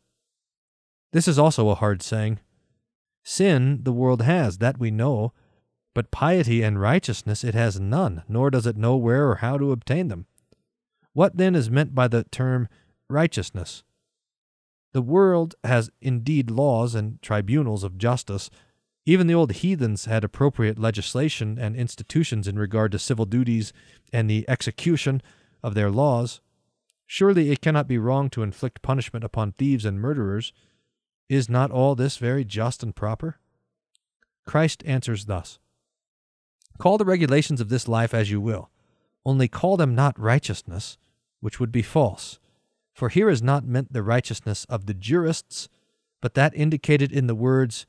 This 1.12 1.28
is 1.28 1.38
also 1.38 1.68
a 1.68 1.76
hard 1.76 2.02
saying. 2.02 2.40
Sin 3.26 3.80
the 3.84 3.92
world 3.92 4.22
has, 4.22 4.60
that 4.60 4.80
we 4.80 4.92
know, 4.92 5.34
but 5.94 6.12
piety 6.12 6.64
and 6.64 6.80
righteousness 6.80 7.44
it 7.44 7.54
has 7.54 7.82
none, 7.82 8.24
nor 8.30 8.50
does 8.50 8.66
it 8.66 8.78
know 8.78 8.96
where 8.96 9.28
or 9.28 9.36
how 9.36 9.58
to 9.58 9.74
obtain 9.74 10.08
them. 10.08 10.26
What 11.18 11.36
then 11.36 11.56
is 11.56 11.72
meant 11.72 11.96
by 11.96 12.08
the 12.08 12.26
term 12.26 12.68
righteousness? 13.10 13.82
The 14.94 15.02
world 15.02 15.56
has 15.64 15.90
indeed 16.00 16.52
laws 16.52 16.94
and 16.94 17.20
tribunals 17.24 17.84
of 17.84 17.98
justice. 17.98 18.52
Even 19.04 19.26
the 19.26 19.34
old 19.34 19.52
heathens 19.54 20.06
had 20.06 20.24
appropriate 20.24 20.78
legislation 20.78 21.58
and 21.58 21.76
institutions 21.76 22.48
in 22.48 22.60
regard 22.60 22.92
to 22.92 23.00
civil 23.00 23.26
duties 23.26 23.74
and 24.14 24.30
the 24.30 24.48
execution 24.48 25.24
of 25.64 25.74
their 25.74 25.90
laws. 25.90 26.40
Surely 27.08 27.50
it 27.50 27.62
cannot 27.62 27.88
be 27.88 27.98
wrong 27.98 28.30
to 28.30 28.44
inflict 28.44 28.84
punishment 28.84 29.26
upon 29.26 29.54
thieves 29.54 29.86
and 29.86 30.00
murderers. 30.00 30.54
Is 31.30 31.50
not 31.50 31.72
all 31.72 31.96
this 31.96 32.18
very 32.18 32.46
just 32.46 32.84
and 32.84 32.96
proper? 32.96 33.40
Christ 34.46 34.84
answers 34.86 35.26
thus 35.26 35.58
Call 36.78 37.00
the 37.00 37.06
regulations 37.06 37.60
of 37.60 37.70
this 37.70 37.88
life 37.88 38.14
as 38.14 38.30
you 38.30 38.40
will, 38.40 38.70
only 39.26 39.48
call 39.48 39.78
them 39.78 39.96
not 39.96 40.20
righteousness, 40.20 41.00
which 41.40 41.60
would 41.60 41.72
be 41.72 41.82
false. 41.82 42.40
For 42.94 43.10
here 43.10 43.30
is 43.30 43.44
not 43.44 43.66
meant 43.66 43.94
the 43.94 44.04
righteousness 44.04 44.66
of 44.66 44.86
the 44.86 44.94
jurists, 44.94 45.70
but 46.22 46.34
that 46.34 46.56
indicated 46.56 47.12
in 47.12 47.28
the 47.28 47.36
words, 47.36 47.86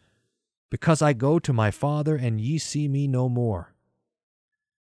Because 0.70 1.00
I 1.00 1.14
go 1.14 1.38
to 1.38 1.52
my 1.52 1.70
Father, 1.70 2.14
and 2.14 2.40
ye 2.40 2.58
see 2.58 2.88
me 2.88 3.08
no 3.08 3.28
more. 3.28 3.74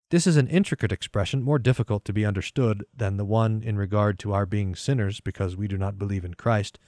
This 0.09 0.25
is 0.25 0.37
an 0.37 0.47
intricate 0.47 0.91
expression, 0.91 1.43
more 1.43 1.59
difficult 1.59 2.05
to 2.05 2.13
be 2.13 2.25
understood 2.25 2.85
than 2.95 3.17
the 3.17 3.25
one 3.25 3.61
in 3.61 3.77
regard 3.77 4.17
to 4.19 4.33
our 4.33 4.45
being 4.45 4.73
sinners 4.73 5.19
because 5.19 5.57
we 5.57 5.67
do 5.67 5.77
not 5.77 5.99
believe 5.99 6.23
in 6.23 6.33
Christ, 6.33 6.79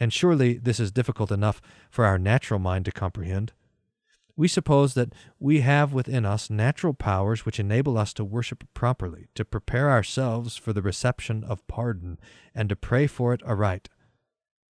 and 0.00 0.12
surely 0.12 0.58
this 0.58 0.80
is 0.80 0.90
difficult 0.90 1.30
enough 1.30 1.60
for 1.90 2.04
our 2.04 2.18
natural 2.18 2.58
mind 2.58 2.84
to 2.86 2.92
comprehend. 2.92 3.52
We 4.38 4.46
suppose 4.46 4.94
that 4.94 5.12
we 5.40 5.62
have 5.62 5.92
within 5.92 6.24
us 6.24 6.48
natural 6.48 6.94
powers 6.94 7.44
which 7.44 7.58
enable 7.58 7.98
us 7.98 8.12
to 8.12 8.24
worship 8.24 8.62
properly, 8.72 9.26
to 9.34 9.44
prepare 9.44 9.90
ourselves 9.90 10.56
for 10.56 10.72
the 10.72 10.80
reception 10.80 11.42
of 11.42 11.66
pardon, 11.66 12.20
and 12.54 12.68
to 12.68 12.76
pray 12.76 13.08
for 13.08 13.34
it 13.34 13.42
aright. 13.44 13.88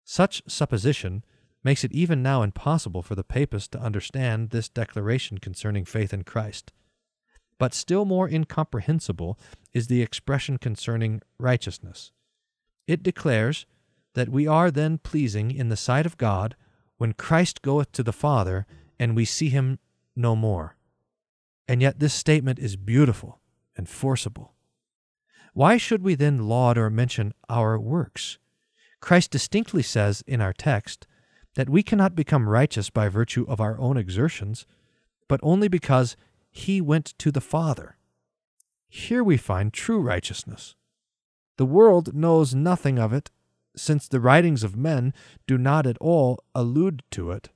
Such 0.04 0.44
supposition 0.48 1.26
makes 1.64 1.84
it 1.84 1.92
even 1.92 2.22
now 2.22 2.44
impossible 2.44 3.02
for 3.02 3.16
the 3.16 3.24
papists 3.24 3.68
to 3.70 3.80
understand 3.80 4.52
this 4.52 4.70
declaration 4.70 5.40
concerning 5.40 5.84
faith 5.84 6.14
in 6.14 6.26
Christ. 6.26 6.72
But 7.58 7.74
still 7.74 8.06
more 8.06 8.30
incomprehensible 8.30 9.40
is 9.74 9.88
the 9.88 10.04
expression 10.04 10.60
concerning 10.60 11.24
righteousness. 11.40 12.12
It 12.86 13.02
declares 13.02 13.66
that 14.14 14.30
we 14.30 14.46
are 14.46 14.70
then 14.70 15.00
pleasing 15.00 15.50
in 15.50 15.70
the 15.70 15.76
sight 15.76 16.06
of 16.06 16.20
God 16.20 16.56
when 16.98 17.14
Christ 17.14 17.64
goeth 17.64 17.92
to 17.94 18.04
the 18.04 18.14
Father 18.14 18.68
and 19.00 19.16
we 19.16 19.26
see 19.26 19.50
him 19.50 19.80
no 20.16 20.36
more. 20.36 20.76
And 21.68 21.82
yet 21.82 22.00
this 22.00 22.14
statement 22.14 22.60
is 22.60 22.76
beautiful 22.76 23.42
and 23.76 23.90
forcible. 23.90 24.54
Why 25.54 25.78
should 25.78 26.04
we 26.04 26.16
then 26.16 26.48
laud 26.48 26.78
or 26.78 26.90
mention 26.90 27.34
our 27.50 27.80
works? 27.80 28.38
Christ 29.00 29.32
distinctly 29.32 29.84
says 29.84 30.24
in 30.28 30.42
our 30.42 30.54
text 30.54 31.08
that 31.56 31.70
we 31.70 31.84
cannot 31.84 32.16
become 32.16 32.50
righteous 32.50 32.90
by 32.90 33.08
virtue 33.08 33.46
of 33.48 33.62
our 33.62 33.80
own 33.80 33.98
exertions, 33.98 34.66
but 35.28 35.40
only 35.44 35.68
because 35.68 36.18
he 36.52 36.82
went 36.82 37.14
to 37.20 37.32
the 37.32 37.42
Father. 37.42 37.98
Here 38.88 39.24
we 39.24 39.38
find 39.38 39.74
true 39.74 40.00
righteousness. 40.00 40.76
The 41.58 41.66
world 41.66 42.14
knows 42.14 42.54
nothing 42.54 43.00
of 43.00 43.14
it, 43.14 43.32
since 43.76 44.08
the 44.08 44.20
writings 44.20 44.64
of 44.64 44.76
men 44.76 45.14
do 45.48 45.58
not 45.58 45.86
at 45.86 45.98
all 46.00 46.44
allude 46.54 47.04
to 47.12 47.32
it. 47.32 47.50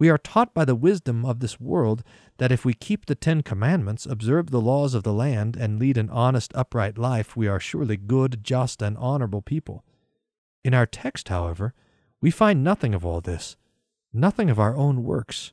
We 0.00 0.08
are 0.08 0.16
taught 0.16 0.54
by 0.54 0.64
the 0.64 0.74
wisdom 0.74 1.26
of 1.26 1.40
this 1.40 1.60
world 1.60 2.02
that 2.38 2.50
if 2.50 2.64
we 2.64 2.72
keep 2.72 3.04
the 3.04 3.14
Ten 3.14 3.42
Commandments, 3.42 4.06
observe 4.06 4.50
the 4.50 4.60
laws 4.60 4.94
of 4.94 5.02
the 5.02 5.12
land, 5.12 5.56
and 5.56 5.78
lead 5.78 5.98
an 5.98 6.08
honest, 6.08 6.52
upright 6.54 6.96
life, 6.96 7.36
we 7.36 7.46
are 7.46 7.60
surely 7.60 7.98
good, 7.98 8.42
just, 8.42 8.80
and 8.80 8.96
honorable 8.96 9.42
people. 9.42 9.84
In 10.64 10.72
our 10.72 10.86
text, 10.86 11.28
however, 11.28 11.74
we 12.22 12.30
find 12.30 12.64
nothing 12.64 12.94
of 12.94 13.04
all 13.04 13.20
this, 13.20 13.58
nothing 14.10 14.48
of 14.48 14.58
our 14.58 14.74
own 14.74 15.04
works. 15.04 15.52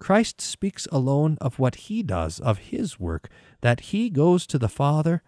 Christ 0.00 0.40
speaks 0.40 0.86
alone 0.90 1.36
of 1.42 1.58
what 1.58 1.74
he 1.74 2.02
does, 2.02 2.40
of 2.40 2.56
his 2.58 2.98
work, 2.98 3.28
that 3.60 3.80
he 3.80 4.08
goes 4.08 4.46
to 4.46 4.58
the 4.58 4.70
Father, 4.70 5.22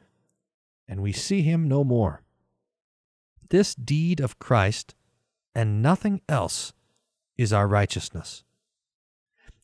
and 0.88 1.02
we 1.02 1.12
see 1.12 1.42
him 1.42 1.68
no 1.68 1.84
more. 1.84 2.22
This 3.50 3.74
deed 3.74 4.18
of 4.18 4.38
Christ, 4.38 4.94
and 5.54 5.82
nothing 5.82 6.22
else, 6.26 6.72
is 7.40 7.52
our 7.52 7.66
righteousness. 7.66 8.44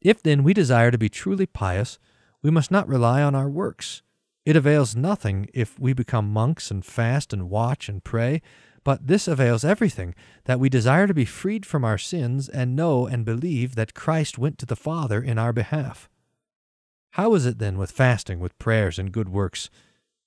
If 0.01 0.23
then 0.23 0.43
we 0.43 0.55
desire 0.55 0.91
to 0.91 0.99
be 0.99 1.09
truly 1.09 1.47
pious, 1.47 1.99
we 2.43 2.51
must 2.51 2.71
not 2.71 2.89
rely 2.89 3.23
on 3.23 3.35
our 3.35 3.49
works. 3.49 4.03
It 4.45 4.57
avails 4.57 4.95
nothing 4.95 5.49
if 5.53 5.79
we 5.79 5.93
become 5.93 6.33
monks 6.33 6.71
and 6.71 6.85
fast 6.85 7.33
and 7.33 7.51
watch 7.51 7.89
and 7.89 8.03
pray, 8.03 8.41
but 8.85 9.09
this 9.09 9.27
avails 9.27 9.65
everything, 9.65 10.15
that 10.45 10.61
we 10.61 10.69
desire 10.69 11.07
to 11.07 11.15
be 11.15 11.25
freed 11.25 11.67
from 11.67 11.85
our 11.85 11.99
sins 11.99 12.49
and 12.49 12.77
know 12.77 13.07
and 13.07 13.25
believe 13.25 13.75
that 13.75 13.95
Christ 13.95 14.39
went 14.39 14.59
to 14.59 14.67
the 14.67 14.77
Father 14.77 15.21
in 15.21 15.39
our 15.39 15.53
behalf. 15.53 16.09
How 17.11 17.35
is 17.35 17.47
it 17.47 17.59
then 17.59 17.79
with 17.79 17.91
fasting, 17.91 18.39
with 18.39 18.59
prayers, 18.59 18.99
and 18.99 19.11
good 19.11 19.29
works? 19.29 19.71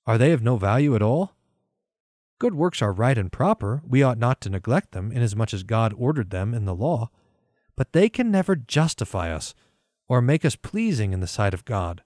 Are 0.06 0.18
they 0.18 0.32
of 0.32 0.42
no 0.42 0.56
value 0.56 0.94
at 0.94 1.02
all? 1.02 1.34
Good 2.38 2.54
works 2.54 2.82
are 2.82 2.92
right 2.92 3.16
and 3.16 3.32
proper, 3.32 3.80
we 3.86 4.02
ought 4.02 4.18
not 4.18 4.40
to 4.42 4.50
neglect 4.50 4.92
them, 4.92 5.10
inasmuch 5.10 5.54
as 5.54 5.62
God 5.62 5.94
ordered 5.96 6.30
them 6.30 6.52
in 6.52 6.64
the 6.64 6.74
law, 6.74 7.10
but 7.80 7.94
they 7.94 8.10
can 8.10 8.30
never 8.30 8.54
justify 8.54 9.32
us 9.32 9.54
or 10.06 10.20
make 10.20 10.44
us 10.44 10.54
pleasing 10.54 11.14
in 11.14 11.20
the 11.20 11.26
sight 11.26 11.54
of 11.54 11.64
God. 11.64 12.02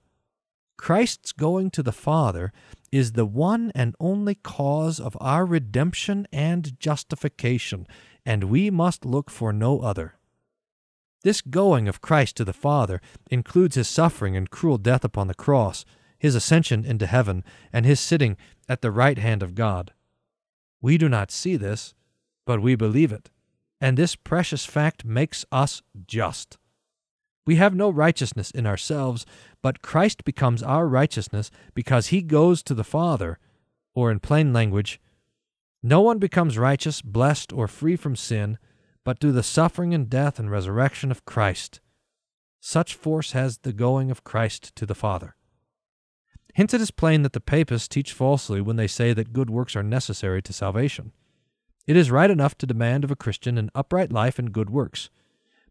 Christ's 0.78 1.32
going 1.32 1.68
to 1.72 1.82
the 1.82 1.90
Father 1.90 2.52
is 2.92 3.14
the 3.14 3.26
one 3.26 3.72
and 3.74 3.96
only 3.98 4.36
cause 4.36 5.00
of 5.00 5.16
our 5.20 5.44
redemption 5.44 6.28
and 6.32 6.78
justification, 6.78 7.88
and 8.24 8.44
we 8.44 8.70
must 8.70 9.04
look 9.04 9.32
for 9.32 9.52
no 9.52 9.80
other. 9.80 10.14
This 11.24 11.40
going 11.40 11.88
of 11.88 12.00
Christ 12.00 12.36
to 12.36 12.44
the 12.44 12.52
Father 12.52 13.00
includes 13.28 13.74
his 13.74 13.88
suffering 13.88 14.36
and 14.36 14.50
cruel 14.50 14.78
death 14.78 15.02
upon 15.04 15.26
the 15.26 15.34
cross, 15.34 15.84
his 16.16 16.36
ascension 16.36 16.84
into 16.84 17.08
heaven, 17.08 17.42
and 17.72 17.84
his 17.84 17.98
sitting 17.98 18.36
at 18.68 18.80
the 18.80 18.92
right 18.92 19.18
hand 19.18 19.42
of 19.42 19.56
God. 19.56 19.92
We 20.80 20.98
do 20.98 21.08
not 21.08 21.32
see 21.32 21.56
this, 21.56 21.94
but 22.46 22.62
we 22.62 22.76
believe 22.76 23.10
it, 23.10 23.32
and 23.84 23.98
this 23.98 24.16
precious 24.16 24.64
fact 24.64 25.04
makes 25.04 25.44
us 25.52 25.82
just. 26.06 26.56
We 27.44 27.56
have 27.56 27.74
no 27.74 27.90
righteousness 27.90 28.50
in 28.50 28.66
ourselves, 28.66 29.26
but 29.60 29.82
Christ 29.82 30.24
becomes 30.24 30.62
our 30.62 30.88
righteousness 30.88 31.50
because 31.74 32.06
he 32.06 32.22
goes 32.22 32.62
to 32.62 32.72
the 32.72 32.82
Father, 32.82 33.38
or 33.94 34.10
in 34.10 34.20
plain 34.20 34.54
language, 34.54 35.02
no 35.82 36.00
one 36.00 36.18
becomes 36.18 36.56
righteous, 36.56 37.02
blessed, 37.02 37.52
or 37.52 37.68
free 37.68 37.94
from 37.94 38.16
sin 38.16 38.56
but 39.04 39.20
through 39.20 39.32
the 39.32 39.42
suffering 39.42 39.92
and 39.92 40.08
death 40.08 40.38
and 40.38 40.50
resurrection 40.50 41.10
of 41.10 41.26
Christ. 41.26 41.82
Such 42.60 42.94
force 42.94 43.32
has 43.32 43.58
the 43.58 43.74
going 43.74 44.10
of 44.10 44.24
Christ 44.24 44.74
to 44.76 44.86
the 44.86 44.94
Father. 44.94 45.36
Hence 46.54 46.72
it 46.72 46.80
is 46.80 46.90
plain 46.90 47.20
that 47.20 47.34
the 47.34 47.38
papists 47.38 47.88
teach 47.88 48.14
falsely 48.14 48.62
when 48.62 48.76
they 48.76 48.86
say 48.86 49.12
that 49.12 49.34
good 49.34 49.50
works 49.50 49.76
are 49.76 49.82
necessary 49.82 50.40
to 50.40 50.54
salvation. 50.54 51.12
It 51.86 51.96
is 51.96 52.10
right 52.10 52.30
enough 52.30 52.56
to 52.58 52.66
demand 52.66 53.04
of 53.04 53.10
a 53.10 53.16
Christian 53.16 53.58
an 53.58 53.70
upright 53.74 54.10
life 54.10 54.38
and 54.38 54.52
good 54.52 54.70
works. 54.70 55.10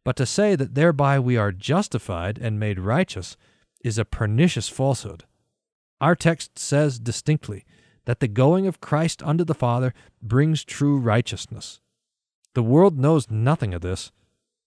But 0.04 0.16
to 0.18 0.26
say 0.26 0.56
that 0.56 0.76
thereby 0.76 1.20
we 1.20 1.38
are 1.38 1.52
justified 1.52 2.38
and 2.38 2.60
made 2.60 2.80
righteous 2.80 3.38
is 3.84 3.98
a 3.98 4.06
pernicious 4.06 4.70
falsehood. 4.70 5.24
Our 6.02 6.16
text 6.16 6.60
says 6.60 7.00
distinctly 7.00 7.66
that 8.06 8.20
the 8.20 8.28
going 8.28 8.68
of 8.68 8.82
Christ 8.82 9.24
unto 9.24 9.44
the 9.44 9.54
Father 9.54 9.94
brings 10.22 10.64
true 10.64 10.98
righteousness. 10.98 11.80
The 12.54 12.64
world 12.64 13.00
knows 13.00 13.32
nothing 13.32 13.74
of 13.74 13.82
this. 13.82 14.12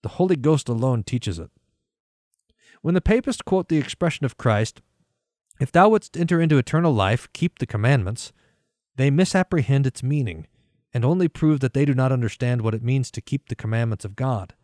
The 0.03 0.11
Holy 0.11 0.37
Ghost 0.37 0.69
alone 0.69 1.05
teaches 1.05 1.39
it. 1.39 1.51
When 2.83 2.95
the 2.95 3.01
papists 3.01 3.43
quote 3.43 3.69
the 3.69 3.79
expression 3.79 4.25
of 4.25 4.39
Christ, 4.39 4.81
If 5.61 5.73
thou 5.73 5.89
wouldst 5.89 6.17
enter 6.17 6.41
into 6.41 6.59
eternal 6.59 6.93
life, 6.93 7.29
keep 7.33 7.59
the 7.59 7.67
commandments, 7.67 8.33
they 8.97 9.11
misapprehend 9.11 9.87
its 9.87 10.03
meaning, 10.03 10.47
and 10.97 11.05
only 11.05 11.29
prove 11.29 11.61
that 11.61 11.75
they 11.75 11.85
do 11.85 11.93
not 11.93 12.11
understand 12.11 12.63
what 12.63 12.73
it 12.73 12.83
means 12.83 13.11
to 13.11 13.21
keep 13.21 13.51
the 13.51 13.55
commandments 13.55 14.07
of 14.07 14.17
God. 14.17 14.55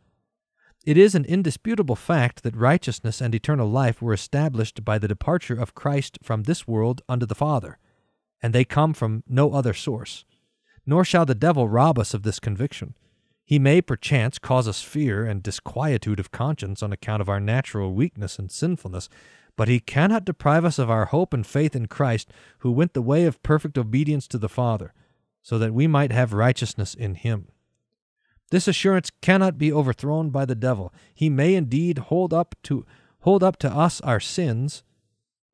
It 0.87 0.97
is 0.97 1.15
an 1.15 1.27
indisputable 1.27 1.95
fact 1.95 2.43
that 2.43 2.57
righteousness 2.57 3.21
and 3.21 3.35
eternal 3.35 3.69
life 3.69 4.01
were 4.01 4.15
established 4.15 4.83
by 4.83 4.97
the 4.97 5.07
departure 5.07 5.61
of 5.61 5.75
Christ 5.75 6.19
from 6.23 6.45
this 6.45 6.67
world 6.67 7.03
unto 7.07 7.27
the 7.27 7.35
Father, 7.35 7.77
and 8.43 8.55
they 8.55 8.65
come 8.65 8.95
from 8.95 9.25
no 9.29 9.53
other 9.53 9.75
source. 9.75 10.25
Nor 10.87 11.05
shall 11.05 11.27
the 11.27 11.35
devil 11.35 11.69
rob 11.69 11.99
us 11.99 12.15
of 12.15 12.23
this 12.23 12.41
conviction. 12.41 12.95
He 13.45 13.59
may 13.59 13.83
perchance 13.83 14.39
cause 14.39 14.67
us 14.67 14.81
fear 14.81 15.27
and 15.27 15.43
disquietude 15.43 16.19
of 16.19 16.31
conscience 16.31 16.83
on 16.83 16.95
account 16.95 17.21
of 17.21 17.29
our 17.29 17.41
natural 17.41 17.93
weakness 17.93 18.39
and 18.39 18.51
sinfulness, 18.51 19.11
but 19.55 19.69
he 19.69 19.81
cannot 19.81 20.25
deprive 20.25 20.65
us 20.65 20.79
of 20.79 20.89
our 20.89 21.05
hope 21.05 21.35
and 21.35 21.47
faith 21.47 21.77
in 21.77 21.89
Christ, 21.89 22.33
who 22.61 22.73
went 22.73 22.95
the 22.95 23.03
way 23.03 23.27
of 23.27 23.43
perfect 23.43 23.77
obedience 23.77 24.27
to 24.29 24.39
the 24.39 24.49
Father, 24.49 24.95
so 25.43 25.59
that 25.59 25.75
we 25.75 25.87
might 25.87 26.13
have 26.13 26.33
righteousness 26.33 26.95
in 26.95 27.15
him. 27.15 27.49
This 28.51 28.69
assurance 28.69 29.11
cannot 29.21 29.59
be 29.59 29.73
overthrown 29.73 30.31
by 30.31 30.45
the 30.45 30.55
devil. 30.55 30.93
He 31.15 31.31
may 31.31 31.55
indeed 31.55 31.99
hold 31.99 32.33
up 32.33 32.55
to 32.65 32.85
hold 33.21 33.43
up 33.43 33.57
to 33.59 33.71
us 33.71 34.01
our 34.03 34.21
sins, 34.21 34.83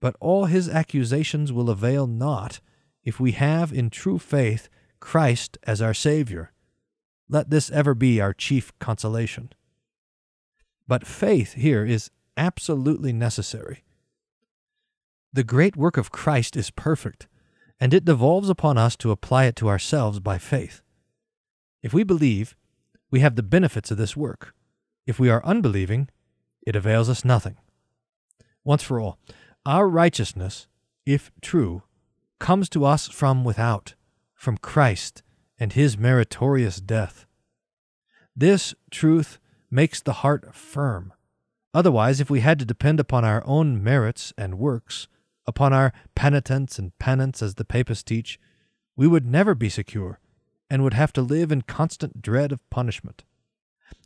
but 0.01 0.17
all 0.21 0.47
his 0.47 0.69
accusations 0.69 1.53
will 1.53 1.71
avail 1.71 2.07
naught 2.07 2.61
if 3.05 3.21
we 3.21 3.33
have 3.33 3.73
in 3.73 3.91
true 3.91 4.19
faith 4.19 4.69
Christ 5.01 5.59
as 5.63 5.81
our 5.81 5.95
Savior. 5.95 6.53
Let 7.29 7.51
this 7.51 7.71
ever 7.71 7.95
be 7.95 8.21
our 8.21 8.33
chief 8.33 8.77
consolation. 8.79 9.53
But 10.87 11.07
faith 11.07 11.53
here 11.53 11.85
is 11.85 12.11
absolutely 12.37 13.13
necessary. 13.13 13.85
The 15.33 15.45
great 15.45 15.77
work 15.77 15.97
of 15.97 16.11
Christ 16.11 16.57
is 16.57 16.71
perfect, 16.71 17.29
and 17.81 17.95
it 17.95 18.05
devolves 18.05 18.49
upon 18.49 18.77
us 18.79 18.97
to 18.97 19.11
apply 19.11 19.45
it 19.45 19.57
to 19.57 19.69
ourselves 19.69 20.21
by 20.21 20.39
faith. 20.39 20.83
If 21.83 21.93
we 21.93 22.03
believe, 22.03 22.57
we 23.11 23.21
have 23.21 23.37
the 23.37 23.43
benefits 23.43 23.91
of 23.91 23.99
this 23.99 24.17
work. 24.17 24.55
If 25.07 25.19
we 25.19 25.31
are 25.31 25.45
unbelieving, 25.45 26.09
it 26.63 26.77
avails 26.77 27.09
us 27.09 27.25
nothing. 27.25 27.57
Once 28.65 28.83
for 28.83 29.01
all, 29.01 29.19
our 29.65 29.89
righteousness, 29.89 30.67
if 31.07 31.31
true, 31.41 31.83
comes 32.39 32.69
to 32.71 32.85
us 32.85 33.09
from 33.09 33.45
without, 33.45 33.95
from 34.35 34.59
Christ 34.59 35.23
and 35.59 35.73
his 35.73 35.97
meritorious 35.97 36.81
death. 36.81 37.27
This 38.37 38.75
truth 38.91 39.39
makes 39.71 40.01
the 40.01 40.15
heart 40.15 40.55
firm. 40.55 41.13
Otherwise, 41.75 42.21
if 42.21 42.31
we 42.31 42.41
had 42.41 42.59
to 42.59 42.65
depend 42.65 43.01
upon 43.01 43.25
our 43.25 43.43
own 43.47 43.83
merits 43.83 44.33
and 44.37 44.59
works, 44.59 45.09
upon 45.49 45.73
our 45.73 45.93
penitence 46.15 46.79
and 46.79 46.97
penance, 46.99 47.43
as 47.43 47.57
the 47.57 47.65
papists 47.65 48.05
teach, 48.05 48.39
we 48.95 49.09
would 49.09 49.27
never 49.27 49.55
be 49.55 49.69
secure, 49.69 50.21
and 50.71 50.85
would 50.85 50.95
have 50.95 51.13
to 51.15 51.23
live 51.23 51.51
in 51.51 51.63
constant 51.63 52.23
dread 52.23 52.53
of 52.53 52.71
punishment. 52.71 53.25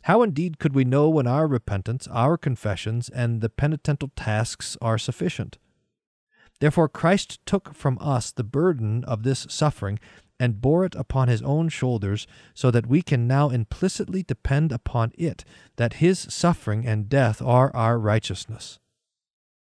How 0.03 0.23
indeed 0.23 0.59
could 0.59 0.73
we 0.73 0.85
know 0.85 1.09
when 1.09 1.27
our 1.27 1.45
repentance, 1.45 2.07
our 2.07 2.37
confessions, 2.37 3.09
and 3.09 3.41
the 3.41 3.49
penitential 3.49 4.11
tasks 4.15 4.77
are 4.81 4.97
sufficient? 4.97 5.57
Therefore 6.59 6.87
Christ 6.87 7.45
took 7.45 7.75
from 7.75 7.97
us 7.99 8.31
the 8.31 8.43
burden 8.43 9.03
of 9.03 9.23
this 9.23 9.45
suffering 9.49 9.99
and 10.39 10.61
bore 10.61 10.85
it 10.85 10.95
upon 10.95 11.27
his 11.27 11.41
own 11.41 11.69
shoulders, 11.69 12.25
so 12.53 12.71
that 12.71 12.87
we 12.87 13.01
can 13.01 13.27
now 13.27 13.49
implicitly 13.49 14.23
depend 14.23 14.71
upon 14.71 15.11
it 15.17 15.45
that 15.75 15.95
his 15.95 16.19
suffering 16.19 16.85
and 16.85 17.09
death 17.09 17.41
are 17.41 17.73
our 17.75 17.99
righteousness. 17.99 18.79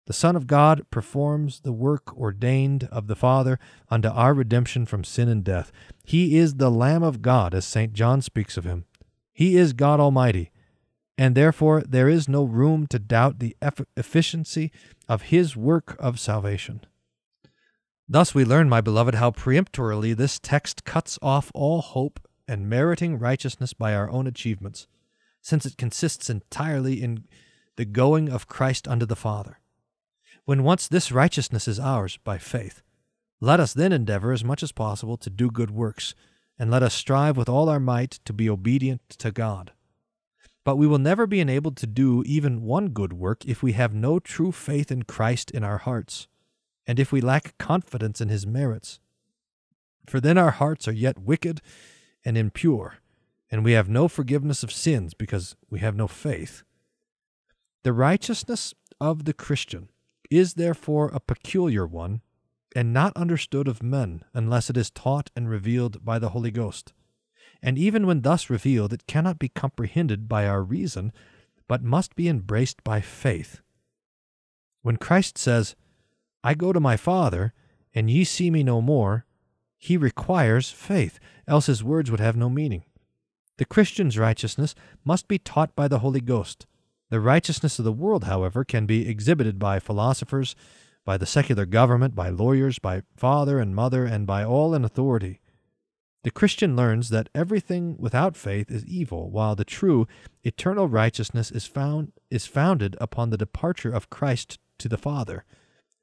The 0.07 0.13
Son 0.13 0.37
of 0.37 0.47
God 0.47 0.89
performs 0.89 1.59
the 1.59 1.73
work 1.73 2.17
ordained 2.17 2.85
of 2.85 3.07
the 3.07 3.15
Father 3.15 3.59
unto 3.89 4.07
our 4.07 4.33
redemption 4.33 4.85
from 4.85 5.03
sin 5.03 5.27
and 5.27 5.43
death. 5.43 5.69
He 6.05 6.37
is 6.37 6.55
the 6.55 6.71
Lamb 6.71 7.03
of 7.03 7.21
God, 7.21 7.53
as 7.53 7.65
St. 7.65 7.91
John 7.91 8.21
speaks 8.21 8.55
of 8.55 8.63
him. 8.63 8.85
He 9.33 9.57
is 9.57 9.73
God 9.73 9.99
Almighty, 9.99 10.49
and 11.17 11.35
therefore 11.35 11.81
there 11.81 12.07
is 12.07 12.29
no 12.29 12.45
room 12.45 12.87
to 12.87 12.99
doubt 12.99 13.39
the 13.39 13.57
efficiency 13.97 14.71
of 15.09 15.23
his 15.23 15.57
work 15.57 15.97
of 15.99 16.21
salvation. 16.21 16.85
Thus 18.07 18.33
we 18.33 18.45
learn, 18.45 18.69
my 18.69 18.79
beloved, 18.79 19.15
how 19.15 19.31
peremptorily 19.31 20.13
this 20.13 20.39
text 20.39 20.85
cuts 20.85 21.19
off 21.21 21.51
all 21.53 21.81
hope 21.81 22.21
and 22.47 22.69
meriting 22.69 23.19
righteousness 23.19 23.73
by 23.73 23.93
our 23.93 24.09
own 24.09 24.25
achievements, 24.25 24.87
since 25.41 25.65
it 25.65 25.77
consists 25.77 26.29
entirely 26.29 27.03
in 27.03 27.25
the 27.75 27.83
going 27.83 28.29
of 28.29 28.47
Christ 28.47 28.87
unto 28.87 29.05
the 29.05 29.17
Father. 29.17 29.59
When 30.47 30.63
once 30.63 30.87
this 30.87 31.11
righteousness 31.11 31.67
is 31.67 31.77
ours 31.77 32.19
by 32.23 32.37
faith, 32.37 32.81
let 33.41 33.59
us 33.59 33.73
then 33.73 33.91
endeavor 33.91 34.31
as 34.31 34.45
much 34.45 34.63
as 34.63 34.71
possible 34.71 35.17
to 35.17 35.29
do 35.29 35.51
good 35.51 35.71
works, 35.71 36.15
and 36.57 36.71
let 36.71 36.81
us 36.81 36.93
strive 36.93 37.35
with 37.35 37.49
all 37.49 37.67
our 37.67 37.81
might 37.81 38.11
to 38.23 38.31
be 38.31 38.49
obedient 38.49 39.01
to 39.09 39.33
God. 39.33 39.73
But 40.63 40.77
we 40.77 40.87
will 40.87 40.99
never 40.99 41.27
be 41.27 41.41
enabled 41.41 41.75
to 41.77 41.85
do 41.85 42.23
even 42.25 42.61
one 42.61 42.91
good 42.91 43.11
work 43.11 43.43
if 43.43 43.61
we 43.61 43.73
have 43.73 43.93
no 43.93 44.19
true 44.19 44.53
faith 44.53 44.89
in 44.89 45.03
Christ 45.03 45.51
in 45.51 45.65
our 45.65 45.79
hearts 45.79 46.29
and 46.87 46.97
if 46.97 47.11
we 47.11 47.19
lack 47.19 47.57
confidence 47.57 48.21
in 48.21 48.29
his 48.29 48.47
merits. 48.47 49.01
For 50.05 50.21
then 50.21 50.37
our 50.37 50.51
hearts 50.51 50.87
are 50.87 50.93
yet 50.93 51.19
wicked 51.19 51.59
and 52.23 52.37
impure, 52.37 52.99
and 53.51 53.65
we 53.65 53.73
have 53.73 53.89
no 53.89 54.07
forgiveness 54.07 54.63
of 54.63 54.71
sins 54.71 55.13
because 55.13 55.57
we 55.69 55.79
have 55.79 55.97
no 55.97 56.07
faith. 56.07 56.63
The 57.83 57.91
righteousness 57.91 58.73
of 59.01 59.25
the 59.25 59.33
Christian 59.33 59.89
is 60.29 60.55
therefore 60.55 61.09
a 61.09 61.19
peculiar 61.19 61.85
one, 61.85 62.21
and 62.75 62.93
not 62.93 63.15
understood 63.15 63.67
of 63.67 63.81
men 63.81 64.23
unless 64.33 64.69
it 64.69 64.77
is 64.77 64.91
taught 64.91 65.31
and 65.35 65.49
revealed 65.49 66.03
by 66.03 66.19
the 66.19 66.29
Holy 66.29 66.51
Ghost. 66.51 66.93
And 67.61 67.77
even 67.77 68.05
when 68.05 68.21
thus 68.21 68.49
revealed, 68.49 68.93
it 68.93 69.07
cannot 69.07 69.39
be 69.39 69.49
comprehended 69.49 70.27
by 70.27 70.45
our 70.47 70.61
reason, 70.61 71.11
but 71.67 71.81
must 71.81 72.15
be 72.15 72.27
embraced 72.27 72.83
by 72.83 73.01
faith. 73.01 73.61
When 74.81 74.97
Christ 74.97 75.37
says, 75.37 75.75
I 76.43 76.53
go 76.53 76.71
to 76.71 76.79
my 76.79 76.97
Father, 76.97 77.53
and 77.95 78.09
ye 78.09 78.23
see 78.23 78.51
me 78.51 78.63
no 78.63 78.81
more, 78.81 79.25
he 79.77 79.97
requires 79.97 80.69
faith, 80.69 81.19
else 81.47 81.65
his 81.65 81.83
words 81.83 82.11
would 82.11 82.19
have 82.19 82.35
no 82.35 82.49
meaning. 82.49 82.83
The 83.57 83.65
Christian's 83.65 84.17
righteousness 84.17 84.75
must 85.03 85.27
be 85.27 85.39
taught 85.39 85.75
by 85.75 85.87
the 85.87 85.99
Holy 85.99 86.21
Ghost. 86.21 86.67
The 87.09 87.19
righteousness 87.19 87.79
of 87.79 87.85
the 87.85 87.91
world, 87.91 88.25
however, 88.25 88.63
can 88.63 88.85
be 88.85 89.07
exhibited 89.07 89.57
by 89.59 89.79
philosophers, 89.79 90.55
by 91.05 91.17
the 91.17 91.25
secular 91.25 91.65
government, 91.65 92.15
by 92.15 92.29
lawyers, 92.29 92.79
by 92.79 93.03
father 93.15 93.59
and 93.59 93.73
mother, 93.73 94.05
and 94.05 94.27
by 94.27 94.43
all 94.43 94.73
in 94.73 94.83
authority. 94.83 95.39
The 96.23 96.31
Christian 96.31 96.75
learns 96.75 97.09
that 97.09 97.29
everything 97.33 97.95
without 97.97 98.35
faith 98.35 98.69
is 98.69 98.85
evil, 98.85 99.29
while 99.29 99.55
the 99.55 99.63
true, 99.63 100.07
eternal 100.43 100.89
righteousness 100.89 101.51
is 101.51 101.65
found 101.65 102.11
is 102.29 102.45
founded 102.45 102.97
upon 102.99 103.29
the 103.29 103.37
departure 103.37 103.91
of 103.91 104.09
Christ 104.09 104.59
to 104.79 104.89
the 104.89 104.97
Father 104.97 105.45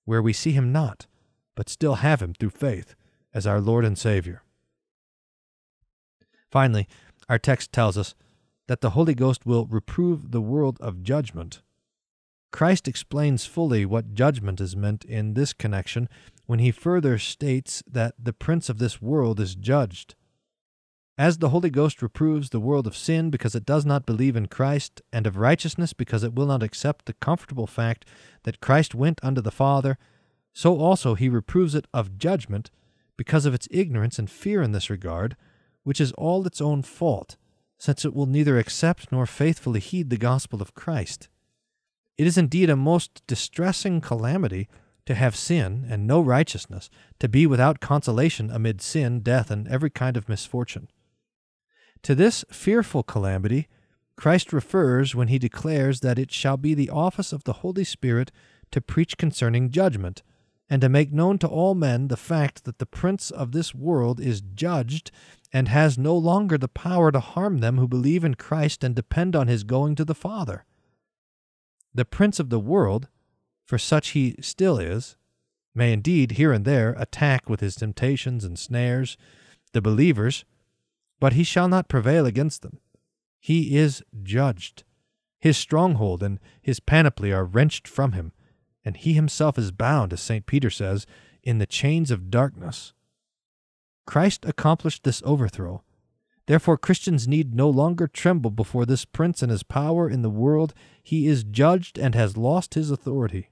where 0.04 0.22
we 0.22 0.32
see 0.32 0.52
him 0.52 0.72
not, 0.72 1.06
but 1.54 1.68
still 1.68 1.96
have 1.96 2.20
him 2.22 2.34
through 2.34 2.50
faith 2.50 2.94
as 3.32 3.46
our 3.46 3.60
Lord 3.60 3.84
and 3.84 3.98
Savior. 3.98 4.42
Finally, 6.50 6.86
our 7.28 7.38
text 7.38 7.72
tells 7.72 7.98
us 7.98 8.14
that 8.66 8.80
the 8.80 8.90
Holy 8.90 9.14
Ghost 9.14 9.44
will 9.46 9.66
reprove 9.66 10.30
the 10.30 10.40
world 10.40 10.78
of 10.80 11.02
judgment. 11.02 11.62
Christ 12.50 12.86
explains 12.86 13.46
fully 13.46 13.84
what 13.84 14.14
judgment 14.14 14.60
is 14.60 14.76
meant 14.76 15.04
in 15.04 15.34
this 15.34 15.52
connection 15.52 16.08
when 16.46 16.60
he 16.60 16.70
further 16.70 17.18
states 17.18 17.82
that 17.90 18.14
the 18.16 18.32
prince 18.32 18.68
of 18.68 18.78
this 18.78 19.02
world 19.02 19.40
is 19.40 19.56
judged. 19.56 20.14
As 21.16 21.38
the 21.38 21.50
Holy 21.50 21.70
Ghost 21.70 22.02
reproves 22.02 22.50
the 22.50 22.60
world 22.60 22.86
of 22.86 22.96
sin 22.96 23.30
because 23.30 23.54
it 23.54 23.66
does 23.66 23.86
not 23.86 24.06
believe 24.06 24.34
in 24.34 24.46
Christ, 24.46 25.00
and 25.12 25.26
of 25.26 25.36
righteousness 25.36 25.92
because 25.92 26.24
it 26.24 26.34
will 26.34 26.46
not 26.46 26.62
accept 26.62 27.06
the 27.06 27.12
comfortable 27.14 27.66
fact 27.66 28.04
that 28.42 28.60
Christ 28.60 28.94
went 28.94 29.20
unto 29.22 29.40
the 29.40 29.52
Father, 29.52 29.96
so 30.52 30.78
also 30.78 31.14
he 31.14 31.28
reproves 31.28 31.74
it 31.74 31.86
of 31.94 32.18
judgment 32.18 32.70
because 33.16 33.46
of 33.46 33.54
its 33.54 33.68
ignorance 33.70 34.18
and 34.18 34.28
fear 34.28 34.60
in 34.60 34.72
this 34.72 34.90
regard, 34.90 35.36
which 35.84 36.00
is 36.00 36.12
all 36.12 36.46
its 36.46 36.60
own 36.60 36.82
fault, 36.82 37.36
since 37.84 38.02
it 38.02 38.14
will 38.14 38.24
neither 38.24 38.58
accept 38.58 39.12
nor 39.12 39.26
faithfully 39.26 39.78
heed 39.78 40.08
the 40.08 40.16
gospel 40.16 40.62
of 40.62 40.74
Christ. 40.74 41.28
It 42.16 42.26
is 42.26 42.38
indeed 42.38 42.70
a 42.70 42.76
most 42.76 43.22
distressing 43.26 44.00
calamity 44.00 44.68
to 45.04 45.14
have 45.14 45.36
sin 45.36 45.84
and 45.90 46.06
no 46.06 46.22
righteousness, 46.22 46.88
to 47.18 47.28
be 47.28 47.46
without 47.46 47.80
consolation 47.80 48.50
amid 48.50 48.80
sin, 48.80 49.20
death, 49.20 49.50
and 49.50 49.68
every 49.68 49.90
kind 49.90 50.16
of 50.16 50.30
misfortune. 50.30 50.88
To 52.04 52.14
this 52.14 52.42
fearful 52.50 53.02
calamity, 53.02 53.68
Christ 54.16 54.54
refers 54.54 55.14
when 55.14 55.28
he 55.28 55.38
declares 55.38 56.00
that 56.00 56.18
it 56.18 56.32
shall 56.32 56.56
be 56.56 56.72
the 56.72 56.88
office 56.88 57.34
of 57.34 57.44
the 57.44 57.60
Holy 57.64 57.84
Spirit 57.84 58.32
to 58.70 58.80
preach 58.80 59.18
concerning 59.18 59.70
judgment, 59.70 60.22
and 60.70 60.80
to 60.80 60.88
make 60.88 61.12
known 61.12 61.36
to 61.36 61.46
all 61.46 61.74
men 61.74 62.08
the 62.08 62.16
fact 62.16 62.64
that 62.64 62.78
the 62.78 62.86
prince 62.86 63.30
of 63.30 63.52
this 63.52 63.74
world 63.74 64.20
is 64.20 64.40
judged 64.40 65.10
and 65.54 65.68
has 65.68 65.96
no 65.96 66.14
longer 66.14 66.58
the 66.58 66.68
power 66.68 67.10
to 67.10 67.20
harm 67.20 67.58
them 67.58 67.78
who 67.78 67.88
believe 67.88 68.24
in 68.24 68.34
Christ 68.34 68.84
and 68.84 68.94
depend 68.94 69.34
on 69.34 69.48
his 69.48 69.64
going 69.64 69.94
to 69.94 70.04
the 70.04 70.14
Father. 70.14 70.66
The 71.94 72.04
prince 72.04 72.38
of 72.38 72.50
the 72.50 72.60
world, 72.60 73.08
for 73.64 73.78
such 73.78 74.08
he 74.10 74.36
still 74.42 74.78
is, 74.78 75.16
may 75.74 75.94
indeed 75.94 76.32
here 76.32 76.52
and 76.52 76.66
there 76.66 76.94
attack 76.98 77.48
with 77.48 77.60
his 77.60 77.76
temptations 77.76 78.44
and 78.44 78.58
snares 78.58 79.16
the 79.72 79.80
believers 79.80 80.44
but 81.20 81.32
he 81.32 81.44
shall 81.44 81.68
not 81.68 81.88
prevail 81.88 82.26
against 82.26 82.60
them. 82.60 82.80
He 83.40 83.78
is 83.78 84.02
judged. 84.22 84.84
His 85.38 85.56
stronghold 85.56 86.22
and 86.22 86.38
his 86.60 86.80
panoply 86.80 87.32
are 87.32 87.44
wrenched 87.44 87.88
from 87.88 88.12
him, 88.12 88.32
and 88.84 88.96
he 88.96 89.14
himself 89.14 89.58
is 89.58 89.70
bound, 89.70 90.12
as 90.12 90.20
St. 90.20 90.44
Peter 90.44 90.68
says, 90.68 91.06
in 91.42 91.58
the 91.58 91.66
chains 91.66 92.10
of 92.10 92.30
darkness. 92.30 92.92
Christ 94.06 94.44
accomplished 94.44 95.04
this 95.04 95.22
overthrow. 95.24 95.82
Therefore, 96.46 96.76
Christians 96.76 97.26
need 97.26 97.54
no 97.54 97.70
longer 97.70 98.06
tremble 98.06 98.50
before 98.50 98.84
this 98.84 99.04
prince 99.04 99.42
and 99.42 99.50
his 99.50 99.62
power 99.62 100.10
in 100.10 100.22
the 100.22 100.30
world. 100.30 100.74
He 101.02 101.26
is 101.26 101.42
judged 101.42 101.98
and 101.98 102.14
has 102.14 102.36
lost 102.36 102.74
his 102.74 102.90
authority. 102.90 103.48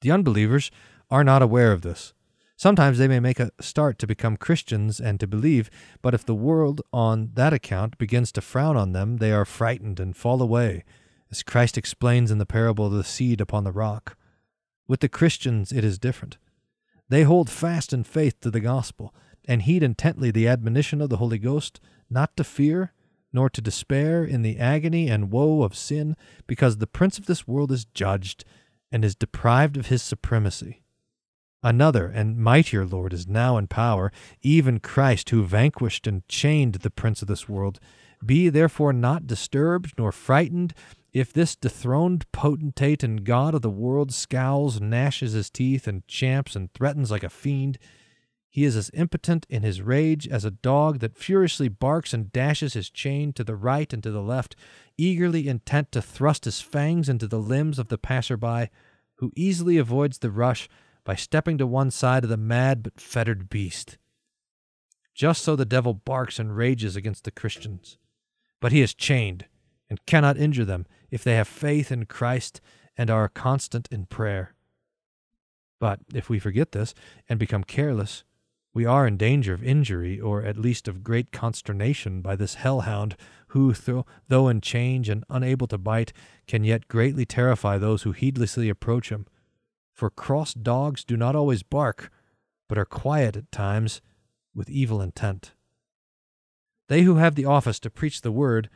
The 0.00 0.10
unbelievers 0.10 0.70
are 1.10 1.24
not 1.24 1.42
aware 1.42 1.72
of 1.72 1.82
this. 1.82 2.14
Sometimes 2.56 2.96
they 2.96 3.08
may 3.08 3.20
make 3.20 3.38
a 3.38 3.50
start 3.60 3.98
to 3.98 4.06
become 4.06 4.38
Christians 4.38 4.98
and 4.98 5.20
to 5.20 5.26
believe, 5.26 5.68
but 6.00 6.14
if 6.14 6.24
the 6.24 6.34
world 6.34 6.80
on 6.90 7.32
that 7.34 7.52
account 7.52 7.98
begins 7.98 8.32
to 8.32 8.40
frown 8.40 8.78
on 8.78 8.92
them, 8.92 9.18
they 9.18 9.30
are 9.30 9.44
frightened 9.44 10.00
and 10.00 10.16
fall 10.16 10.40
away, 10.40 10.82
as 11.30 11.42
Christ 11.42 11.76
explains 11.76 12.30
in 12.30 12.38
the 12.38 12.46
parable 12.46 12.86
of 12.86 12.92
the 12.92 13.04
seed 13.04 13.42
upon 13.42 13.64
the 13.64 13.72
rock. 13.72 14.16
With 14.88 15.00
the 15.00 15.08
Christians 15.08 15.70
it 15.70 15.84
is 15.84 15.98
different. 15.98 16.38
They 17.08 17.22
hold 17.22 17.48
fast 17.48 17.92
in 17.92 18.04
faith 18.04 18.40
to 18.40 18.50
the 18.50 18.60
gospel, 18.60 19.14
and 19.46 19.62
heed 19.62 19.82
intently 19.82 20.30
the 20.30 20.48
admonition 20.48 21.00
of 21.00 21.08
the 21.08 21.18
Holy 21.18 21.38
Ghost, 21.38 21.80
not 22.10 22.36
to 22.36 22.44
fear, 22.44 22.92
nor 23.32 23.48
to 23.50 23.60
despair 23.60 24.24
in 24.24 24.42
the 24.42 24.58
agony 24.58 25.08
and 25.08 25.30
woe 25.30 25.62
of 25.62 25.76
sin, 25.76 26.16
because 26.46 26.78
the 26.78 26.86
prince 26.86 27.18
of 27.18 27.26
this 27.26 27.46
world 27.46 27.70
is 27.70 27.84
judged, 27.84 28.44
and 28.90 29.04
is 29.04 29.14
deprived 29.14 29.76
of 29.76 29.86
his 29.86 30.02
supremacy. 30.02 30.82
Another 31.62 32.06
and 32.06 32.38
mightier 32.38 32.86
Lord 32.86 33.12
is 33.12 33.26
now 33.26 33.56
in 33.56 33.66
power, 33.66 34.12
even 34.42 34.78
Christ, 34.78 35.30
who 35.30 35.44
vanquished 35.44 36.06
and 36.06 36.26
chained 36.28 36.76
the 36.76 36.90
prince 36.90 37.22
of 37.22 37.28
this 37.28 37.48
world. 37.48 37.80
Be 38.24 38.48
therefore 38.48 38.92
not 38.92 39.26
disturbed 39.26 39.92
nor 39.98 40.12
frightened 40.12 40.74
if 41.18 41.32
this 41.32 41.56
dethroned 41.56 42.30
potentate 42.30 43.02
and 43.02 43.24
God 43.24 43.54
of 43.54 43.62
the 43.62 43.70
world 43.70 44.12
scowls, 44.12 44.82
gnashes 44.82 45.32
his 45.32 45.48
teeth, 45.48 45.88
and 45.88 46.06
champs 46.06 46.54
and 46.54 46.70
threatens 46.74 47.10
like 47.10 47.22
a 47.22 47.30
fiend. 47.30 47.78
He 48.50 48.64
is 48.64 48.76
as 48.76 48.90
impotent 48.92 49.46
in 49.48 49.62
his 49.62 49.80
rage 49.80 50.28
as 50.28 50.44
a 50.44 50.50
dog 50.50 50.98
that 50.98 51.16
furiously 51.16 51.68
barks 51.68 52.12
and 52.12 52.30
dashes 52.30 52.74
his 52.74 52.90
chain 52.90 53.32
to 53.32 53.44
the 53.44 53.56
right 53.56 53.90
and 53.94 54.02
to 54.02 54.10
the 54.10 54.20
left, 54.20 54.56
eagerly 54.98 55.48
intent 55.48 55.90
to 55.92 56.02
thrust 56.02 56.44
his 56.44 56.60
fangs 56.60 57.08
into 57.08 57.26
the 57.26 57.40
limbs 57.40 57.78
of 57.78 57.88
the 57.88 57.96
passer-by, 57.96 58.68
who 59.14 59.32
easily 59.34 59.78
avoids 59.78 60.18
the 60.18 60.30
rush 60.30 60.68
by 61.02 61.14
stepping 61.14 61.56
to 61.56 61.66
one 61.66 61.90
side 61.90 62.24
of 62.24 62.30
the 62.30 62.36
mad 62.36 62.82
but 62.82 63.00
fettered 63.00 63.48
beast. 63.48 63.96
Just 65.14 65.42
so 65.42 65.56
the 65.56 65.64
devil 65.64 65.94
barks 65.94 66.38
and 66.38 66.54
rages 66.54 66.94
against 66.94 67.24
the 67.24 67.30
Christians. 67.30 67.96
But 68.60 68.72
he 68.72 68.82
is 68.82 68.92
chained 68.92 69.46
and 69.88 70.04
cannot 70.04 70.36
injure 70.36 70.66
them 70.66 70.84
if 71.10 71.22
they 71.24 71.34
have 71.34 71.48
faith 71.48 71.92
in 71.92 72.06
Christ 72.06 72.60
and 72.96 73.10
are 73.10 73.28
constant 73.28 73.88
in 73.90 74.06
prayer. 74.06 74.54
But 75.78 76.00
if 76.14 76.30
we 76.30 76.38
forget 76.38 76.72
this 76.72 76.94
and 77.28 77.38
become 77.38 77.64
careless, 77.64 78.24
we 78.72 78.84
are 78.84 79.06
in 79.06 79.16
danger 79.16 79.54
of 79.54 79.64
injury, 79.64 80.20
or 80.20 80.42
at 80.42 80.58
least 80.58 80.86
of 80.86 81.02
great 81.02 81.32
consternation, 81.32 82.20
by 82.20 82.36
this 82.36 82.56
hellhound, 82.56 83.16
who, 83.48 83.74
though 84.28 84.48
in 84.48 84.60
change 84.60 85.08
and 85.08 85.24
unable 85.30 85.66
to 85.68 85.78
bite, 85.78 86.12
can 86.46 86.62
yet 86.62 86.88
greatly 86.88 87.24
terrify 87.24 87.78
those 87.78 88.02
who 88.02 88.12
heedlessly 88.12 88.68
approach 88.68 89.08
him. 89.08 89.26
For 89.94 90.10
cross 90.10 90.52
dogs 90.52 91.04
do 91.04 91.16
not 91.16 91.34
always 91.34 91.62
bark, 91.62 92.10
but 92.68 92.76
are 92.76 92.84
quiet 92.84 93.34
at 93.34 93.50
times 93.50 94.02
with 94.54 94.68
evil 94.68 95.00
intent. 95.00 95.52
They 96.88 97.02
who 97.02 97.16
have 97.16 97.34
the 97.34 97.46
office 97.46 97.80
to 97.80 97.90
preach 97.90 98.20
the 98.20 98.32
word, 98.32 98.68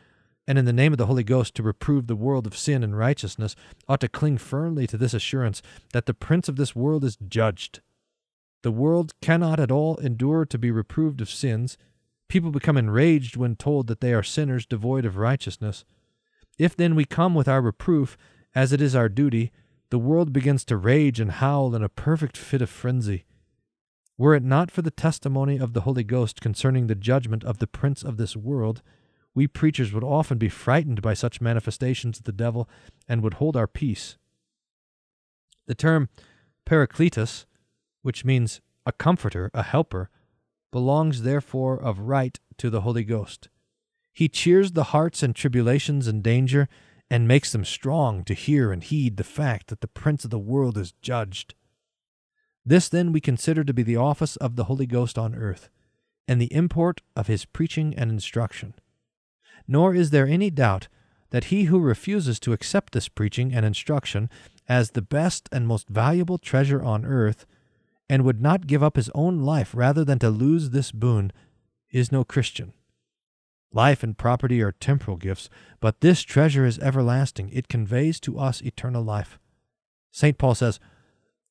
and 0.51 0.59
in 0.59 0.65
the 0.65 0.73
name 0.73 0.93
of 0.93 0.99
the 0.99 1.07
Holy 1.07 1.25
Ghost 1.25 1.55
to 1.55 1.63
reprove 1.63 2.09
the 2.09 2.17
world 2.17 2.47
of 2.47 2.59
sin 2.59 2.83
and 2.83 2.99
righteousness, 2.99 3.57
ought 3.89 4.01
to 4.01 4.09
cling 4.09 4.37
firmly 4.37 4.87
to 4.89 4.99
this 4.99 5.15
assurance 5.15 5.63
that 5.93 6.07
the 6.07 6.13
prince 6.13 6.49
of 6.49 6.57
this 6.57 6.75
world 6.75 7.05
is 7.05 7.17
judged 7.17 7.81
the 8.63 8.71
world 8.71 9.15
cannot 9.23 9.59
at 9.59 9.71
all 9.71 9.97
endure 9.97 10.45
to 10.45 10.59
be 10.59 10.71
reproved 10.71 11.21
of 11.21 11.31
sins. 11.31 11.79
People 12.29 12.51
become 12.51 12.77
enraged 12.77 13.37
when 13.37 13.57
told 13.57 13.87
that 13.87 14.01
they 14.01 14.13
are 14.13 14.23
sinners 14.23 14.67
devoid 14.67 15.05
of 15.05 15.17
righteousness. 15.17 15.85
If 16.59 16.77
then 16.77 16.95
we 16.95 17.05
come 17.07 17.35
with 17.35 17.49
our 17.49 17.63
reproof, 17.63 18.19
as 18.55 18.73
it 18.73 18.81
is 18.83 18.95
our 18.95 19.09
duty, 19.09 19.51
the 19.89 19.99
world 19.99 20.33
begins 20.33 20.65
to 20.67 20.77
rage 20.77 21.21
and 21.21 21.33
howl 21.33 21.75
in 21.75 21.83
a 21.83 21.89
perfect 21.89 22.37
fit 22.37 22.61
of 22.61 22.69
frenzy. 22.69 23.25
Were 24.19 24.35
it 24.35 24.45
not 24.45 24.71
for 24.71 24.83
the 24.83 24.91
testimony 24.91 25.59
of 25.59 25.73
the 25.73 25.81
Holy 25.81 26.05
Ghost 26.05 26.43
concerning 26.43 26.87
the 26.87 26.95
judgment 26.95 27.43
of 27.43 27.59
the 27.59 27.67
prince 27.67 28.03
of 28.03 28.19
this 28.19 28.37
world, 28.37 28.83
we 29.35 29.47
preachers 29.47 29.93
would 29.93 30.05
often 30.05 30.39
be 30.39 30.49
frightened 30.49 31.03
by 31.03 31.15
such 31.15 31.41
manifestations 31.41 32.19
of 32.19 32.25
the 32.25 32.33
devil 32.33 32.69
and 33.09 33.23
would 33.23 33.35
hold 33.35 33.57
our 33.57 33.67
peace. 33.67 34.17
The 35.67 35.75
term 35.75 36.09
Paracletus 36.67 37.47
which 38.03 38.25
means 38.25 38.61
a 38.87 38.93
comforter, 38.93 39.51
a 39.53 39.63
helper, 39.63 40.11
belongs 40.71 41.23
therefore 41.23 41.81
of 41.81 42.01
right 42.01 42.39
to 42.59 42.71
the 42.71 42.83
Holy 42.83 43.05
Ghost. 43.05 43.49
He 44.13 44.29
cheers 44.29 44.73
the 44.73 44.85
hearts 44.85 45.23
in 45.23 45.35
tribulations 45.35 46.07
and 46.07 46.23
danger, 46.23 46.69
and 47.13 47.27
makes 47.27 47.51
them 47.51 47.65
strong 47.65 48.23
to 48.25 48.35
hear 48.35 48.71
and 48.71 48.85
heed 48.85 49.17
the 49.17 49.25
fact 49.25 49.67
that 49.67 49.81
the 49.81 49.89
prince 49.89 50.25
of 50.25 50.31
the 50.31 50.39
world 50.39 50.79
is 50.79 50.93
judged. 51.03 51.55
This 52.65 52.89
then 52.89 53.11
we 53.11 53.21
consider 53.21 53.65
to 53.65 53.75
be 53.75 53.83
the 53.83 53.97
office 53.97 54.37
of 54.37 54.55
the 54.55 54.65
Holy 54.65 54.87
Ghost 54.87 55.19
on 55.19 55.35
earth, 55.35 55.71
and 56.29 56.41
the 56.41 56.53
import 56.55 57.01
of 57.17 57.27
his 57.27 57.45
preaching 57.45 57.95
and 57.97 58.11
instruction. 58.11 58.75
Nor 59.71 59.95
is 59.95 60.11
there 60.11 60.27
any 60.27 60.51
doubt 60.51 60.89
that 61.31 61.45
he 61.45 61.65
who 61.65 61.79
refuses 61.79 62.41
to 62.41 62.53
accept 62.53 62.93
this 62.93 63.07
preaching 63.07 63.55
and 63.55 63.65
instruction 63.65 64.29
as 64.69 64.91
the 64.91 65.01
best 65.01 65.49
and 65.53 65.65
most 65.65 65.89
valuable 65.89 66.39
treasure 66.39 66.83
on 66.83 67.07
earth 67.07 67.47
and 68.09 68.25
would 68.25 68.43
not 68.43 68.67
give 68.67 68.83
up 68.83 68.97
his 68.97 69.11
own 69.15 69.39
life 69.39 69.71
rather 69.73 70.05
than 70.05 70.19
to 70.19 70.29
lose 70.29 70.71
this 70.71 70.91
boon, 70.91 71.33
is 71.93 72.11
no 72.11 72.25
Christian. 72.25 72.73
Life 73.73 74.03
and 74.03 74.19
property 74.19 74.61
are 74.61 74.73
temporal 74.73 75.17
gifts, 75.17 75.49
but 75.79 76.01
this 76.01 76.23
treasure 76.23 76.67
is 76.67 76.81
everlasting. 76.81 77.51
It 77.53 77.69
conveys 77.69 78.19
to 78.21 78.41
us 78.41 78.61
eternal 78.63 79.05
life. 79.05 79.39
St. 80.11 80.37
Paul 80.37 80.57
says, 80.57 80.81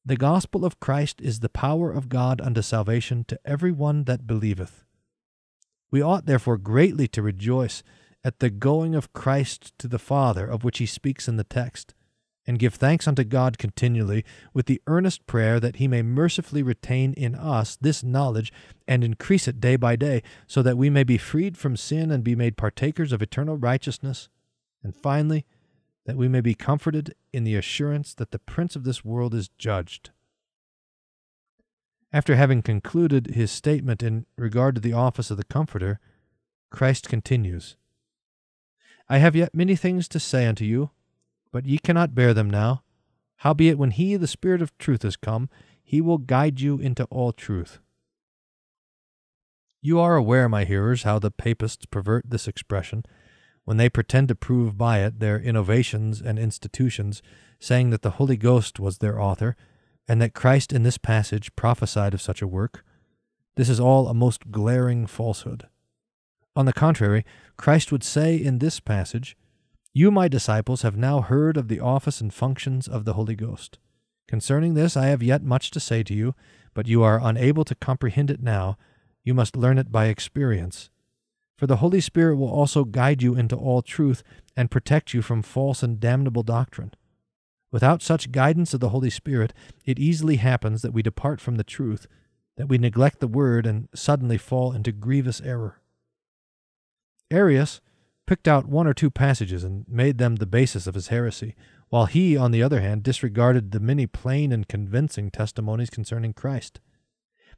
The 0.06 0.18
gospel 0.18 0.66
of 0.66 0.82
Christ 0.82 1.22
is 1.22 1.40
the 1.40 1.48
power 1.48 1.90
of 1.90 2.10
God 2.10 2.42
unto 2.42 2.62
salvation 2.62 3.24
to 3.30 3.40
every 3.46 3.72
one 3.72 4.04
that 4.04 4.28
believeth. 4.28 4.84
We 5.90 6.02
ought 6.02 6.26
therefore 6.26 6.58
greatly 6.58 7.08
to 7.08 7.22
rejoice 7.22 7.82
at 8.24 8.40
the 8.40 8.50
going 8.50 8.96
of 8.96 9.14
Christ 9.14 9.74
to 9.80 9.88
the 9.88 10.00
Father, 10.00 10.46
of 10.46 10.64
which 10.64 10.80
he 10.80 10.86
speaks 10.86 11.28
in 11.28 11.38
the 11.38 11.44
text 11.44 11.94
and 12.50 12.58
give 12.58 12.74
thanks 12.74 13.08
unto 13.08 13.24
God 13.24 13.60
continually, 13.60 14.26
with 14.56 14.66
the 14.66 14.82
earnest 14.88 15.28
prayer 15.28 15.60
that 15.60 15.76
he 15.76 15.88
may 15.88 16.02
mercifully 16.02 16.64
retain 16.64 17.14
in 17.14 17.36
us 17.36 17.78
this 17.80 18.04
knowledge 18.04 18.52
and 18.88 19.04
increase 19.04 19.48
it 19.48 19.60
day 19.60 19.76
by 19.76 19.96
day, 19.96 20.24
so 20.48 20.64
that 20.64 20.78
we 20.78 20.90
may 20.90 21.04
be 21.04 21.18
freed 21.18 21.58
from 21.58 21.78
sin 21.78 22.10
and 22.10 22.24
be 22.24 22.36
made 22.36 22.58
partakers 22.58 23.12
of 23.12 23.22
eternal 23.22 23.56
righteousness. 23.56 24.30
And 24.84 24.96
finally, 24.96 25.46
that 26.08 26.18
we 26.18 26.28
may 26.28 26.42
be 26.42 26.56
comforted 26.56 27.14
in 27.32 27.44
the 27.44 27.56
assurance 27.56 28.16
that 28.16 28.32
the 28.32 28.40
prince 28.40 28.76
of 28.76 28.84
this 28.84 29.06
world 29.06 29.36
is 29.36 29.50
judged. 29.60 30.10
After 32.12 32.36
having 32.36 32.64
concluded 32.64 33.36
his 33.36 33.52
statement 33.52 34.02
in 34.02 34.26
regard 34.36 34.74
to 34.74 34.82
the 34.82 34.94
office 34.94 35.30
of 35.30 35.38
the 35.38 35.44
Comforter, 35.44 36.00
Christ 36.72 37.08
continues 37.08 37.78
I 39.10 39.18
have 39.18 39.36
yet 39.36 39.56
many 39.56 39.76
things 39.76 40.08
to 40.10 40.20
say 40.20 40.46
unto 40.46 40.64
you 40.64 40.92
but 41.52 41.66
ye 41.66 41.78
cannot 41.78 42.16
bear 42.16 42.34
them 42.34 42.50
now. 42.50 42.84
Howbeit, 43.38 43.78
when 43.78 43.92
he, 43.92 44.16
the 44.16 44.28
Spirit 44.28 44.62
of 44.62 44.78
truth, 44.78 45.06
is 45.06 45.16
come, 45.16 45.50
he 45.84 46.02
will 46.02 46.18
guide 46.18 46.60
you 46.60 46.78
into 46.78 47.06
all 47.06 47.32
truth. 47.32 47.80
You 49.82 50.00
are 50.00 50.18
aware, 50.18 50.50
my 50.50 50.66
hearers, 50.66 51.04
how 51.04 51.20
the 51.20 51.32
papists 51.32 51.86
pervert 51.86 52.30
this 52.30 52.48
expression 52.48 53.06
when 53.64 53.78
they 53.78 53.90
pretend 53.90 54.28
to 54.28 54.36
prove 54.36 54.78
by 54.78 55.00
it 55.00 55.20
their 55.20 55.40
innovations 55.40 56.22
and 56.22 56.40
institutions, 56.40 57.22
saying 57.60 57.92
that 57.92 58.02
the 58.02 58.12
Holy 58.12 58.36
Ghost 58.36 58.80
was 58.80 58.98
their 58.98 59.22
author, 59.22 59.56
and 60.08 60.22
that 60.22 60.34
Christ 60.34 60.74
in 60.74 60.84
this 60.84 60.98
passage 60.98 61.56
prophesied 61.56 62.14
of 62.14 62.22
such 62.22 62.42
a 62.42 62.48
work. 62.48 62.84
This 63.56 63.70
is 63.70 63.80
all 63.80 64.08
a 64.08 64.14
most 64.14 64.52
glaring 64.52 65.06
falsehood. 65.06 65.68
On 66.56 66.66
the 66.66 66.74
contrary, 66.74 67.26
Christ 67.58 67.92
would 67.92 68.04
say 68.04 68.36
in 68.36 68.60
this 68.60 68.80
passage, 68.80 69.38
you, 69.94 70.12
my 70.12 70.28
disciples, 70.28 70.84
have 70.84 70.96
now 70.96 71.22
heard 71.22 71.58
of 71.58 71.68
the 71.68 71.80
office 71.80 72.22
and 72.22 72.34
functions 72.34 72.88
of 72.88 73.06
the 73.06 73.14
Holy 73.14 73.36
Ghost. 73.36 73.80
Concerning 74.28 74.76
this, 74.76 74.96
I 74.96 75.08
have 75.08 75.24
yet 75.24 75.42
much 75.42 75.72
to 75.72 75.80
say 75.80 76.04
to 76.04 76.14
you, 76.14 76.36
but 76.74 76.88
you 76.88 77.02
are 77.02 77.20
unable 77.22 77.66
to 77.66 77.76
comprehend 77.76 78.30
it 78.30 78.42
now. 78.42 78.78
You 79.24 79.34
must 79.34 79.58
learn 79.58 79.80
it 79.80 79.92
by 79.92 80.06
experience. 80.06 80.90
For 81.58 81.66
the 81.68 81.78
Holy 81.78 82.00
Spirit 82.00 82.38
will 82.38 82.52
also 82.52 82.84
guide 82.86 83.22
you 83.22 83.36
into 83.36 83.56
all 83.56 83.82
truth 83.82 84.24
and 84.56 84.72
protect 84.72 85.14
you 85.14 85.22
from 85.22 85.42
false 85.42 85.82
and 85.82 86.00
damnable 86.00 86.44
doctrine. 86.44 86.94
Without 87.72 88.02
such 88.02 88.32
guidance 88.32 88.74
of 88.74 88.80
the 88.80 88.90
Holy 88.90 89.10
Spirit, 89.10 89.54
it 89.86 90.00
easily 90.00 90.38
happens 90.38 90.82
that 90.84 90.94
we 90.94 91.02
depart 91.02 91.42
from 91.42 91.56
the 91.56 91.64
truth, 91.64 92.08
that 92.56 92.70
we 92.70 92.78
neglect 92.78 93.20
the 93.20 93.28
word, 93.28 93.66
and 93.66 93.90
suddenly 93.94 94.38
fall 94.38 94.72
into 94.72 94.92
grievous 94.92 95.42
error. 95.42 95.82
Arius, 97.32 97.82
picked 98.28 98.48
out 98.48 98.68
one 98.68 98.88
or 98.88 98.94
two 98.94 99.10
passages 99.10 99.64
and 99.64 99.86
made 99.88 100.18
them 100.18 100.36
the 100.36 100.46
basis 100.46 100.88
of 100.88 100.96
his 100.96 101.08
heresy, 101.08 101.56
while 101.90 102.06
he, 102.06 102.38
on 102.38 102.52
the 102.52 102.62
other 102.62 102.82
hand, 102.82 103.04
disregarded 103.04 103.72
the 103.72 103.80
many 103.80 104.06
plain 104.06 104.52
and 104.52 104.68
convincing 104.68 105.32
testimonies 105.32 105.90
concerning 105.90 106.34
Christ. 106.34 106.80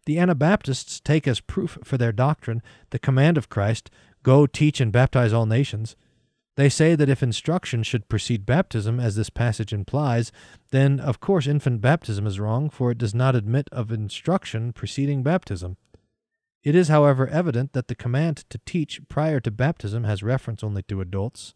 The 0.05 0.17
Anabaptists 0.17 0.99
take 0.99 1.27
as 1.27 1.41
proof 1.41 1.77
for 1.83 1.97
their 1.97 2.11
doctrine 2.11 2.61
the 2.89 2.99
command 2.99 3.37
of 3.37 3.49
Christ, 3.49 3.91
Go 4.23 4.45
teach 4.45 4.79
and 4.79 4.91
baptize 4.91 5.33
all 5.33 5.45
nations. 5.45 5.95
They 6.55 6.69
say 6.69 6.95
that 6.95 7.09
if 7.09 7.23
instruction 7.23 7.81
should 7.81 8.09
precede 8.09 8.45
baptism, 8.45 8.99
as 8.99 9.15
this 9.15 9.29
passage 9.29 9.73
implies, 9.73 10.31
then 10.69 10.99
of 10.99 11.19
course 11.19 11.47
infant 11.47 11.81
baptism 11.81 12.27
is 12.27 12.39
wrong, 12.39 12.69
for 12.69 12.91
it 12.91 12.97
does 12.97 13.15
not 13.15 13.35
admit 13.35 13.67
of 13.71 13.91
instruction 13.91 14.73
preceding 14.73 15.23
baptism. 15.23 15.77
It 16.63 16.75
is, 16.75 16.89
however, 16.89 17.27
evident 17.27 17.73
that 17.73 17.87
the 17.87 17.95
command 17.95 18.45
to 18.49 18.59
teach 18.65 19.01
prior 19.09 19.39
to 19.39 19.51
baptism 19.51 20.03
has 20.03 20.21
reference 20.21 20.63
only 20.63 20.83
to 20.83 21.01
adults. 21.01 21.55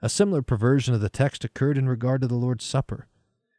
A 0.00 0.08
similar 0.08 0.42
perversion 0.42 0.94
of 0.94 1.00
the 1.00 1.08
text 1.08 1.44
occurred 1.44 1.78
in 1.78 1.88
regard 1.88 2.22
to 2.22 2.26
the 2.26 2.34
Lord's 2.34 2.64
Supper. 2.64 3.06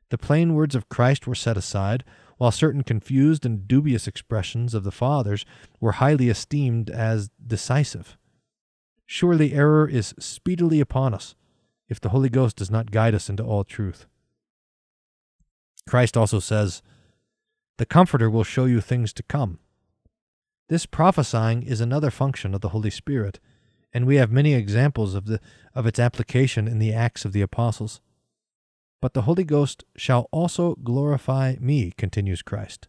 The 0.10 0.18
plain 0.18 0.54
words 0.54 0.76
of 0.76 0.90
Christ 0.90 1.26
were 1.26 1.36
set 1.36 1.56
aside, 1.56 2.04
while 2.38 2.52
certain 2.52 2.84
confused 2.84 3.46
and 3.46 3.68
dubious 3.68 4.08
expressions 4.08 4.74
of 4.74 4.84
the 4.84 4.92
Fathers 4.92 5.46
were 5.80 5.94
highly 5.94 6.28
esteemed 6.28 6.90
as 6.90 7.30
decisive. 7.46 8.18
Surely 9.06 9.54
error 9.54 9.88
is 9.88 10.14
speedily 10.20 10.82
upon 10.82 11.14
us 11.14 11.36
if 11.88 12.02
the 12.02 12.10
Holy 12.10 12.30
Ghost 12.30 12.58
does 12.58 12.70
not 12.70 12.92
guide 12.92 13.16
us 13.16 13.30
into 13.30 13.44
all 13.44 13.64
truth. 13.64 14.06
Christ 15.88 16.18
also 16.18 16.40
says, 16.40 16.82
The 17.78 17.86
Comforter 17.86 18.30
will 18.30 18.44
show 18.44 18.66
you 18.66 18.82
things 18.82 19.14
to 19.14 19.24
come. 19.24 19.60
This 20.70 20.86
prophesying 20.86 21.64
is 21.64 21.82
another 21.82 22.10
function 22.10 22.54
of 22.54 22.62
the 22.62 22.70
Holy 22.70 22.90
Spirit, 22.90 23.40
and 23.94 24.06
we 24.06 24.16
have 24.16 24.32
many 24.32 24.54
examples 24.54 25.14
of, 25.14 25.26
the, 25.26 25.40
of 25.76 25.86
its 25.86 26.00
application 26.00 26.68
in 26.68 26.80
the 26.80 26.94
Acts 26.94 27.26
of 27.26 27.34
the 27.34 27.42
Apostles. 27.42 28.00
But 29.02 29.14
the 29.14 29.24
Holy 29.24 29.44
Ghost 29.44 29.84
shall 29.98 30.30
also 30.32 30.76
glorify 30.76 31.56
me, 31.60 31.92
continues 31.98 32.42
Christ. 32.42 32.88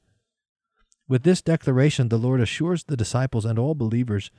With 1.09 1.25
this 1.25 1.43
declaration, 1.43 2.09
the 2.09 2.17
Lord 2.17 2.41
assures 2.41 2.85
the 2.85 2.97
disciples 2.97 3.45
and 3.45 3.59
all 3.59 3.75
believers 3.75 4.31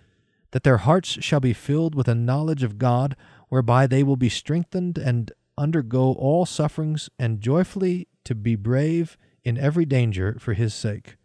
that 0.52 0.64
their 0.64 0.78
hearts 0.78 1.10
shall 1.22 1.42
be 1.42 1.54
filled 1.54 1.94
with 1.94 2.08
a 2.08 2.16
knowledge 2.16 2.64
of 2.64 2.78
God, 2.78 3.18
whereby 3.50 3.86
they 3.86 4.04
will 4.04 4.16
be 4.16 4.30
strengthened 4.30 4.98
and 4.98 5.32
undergo 5.58 6.14
all 6.14 6.46
sufferings 6.46 7.10
and 7.20 7.42
joyfully 7.42 8.08
to 8.24 8.34
be 8.34 8.56
brave 8.56 9.18
in 9.44 9.58
every 9.58 9.86
danger 9.86 10.38
for 10.40 10.54
his 10.54 10.74
sake. 10.74 11.18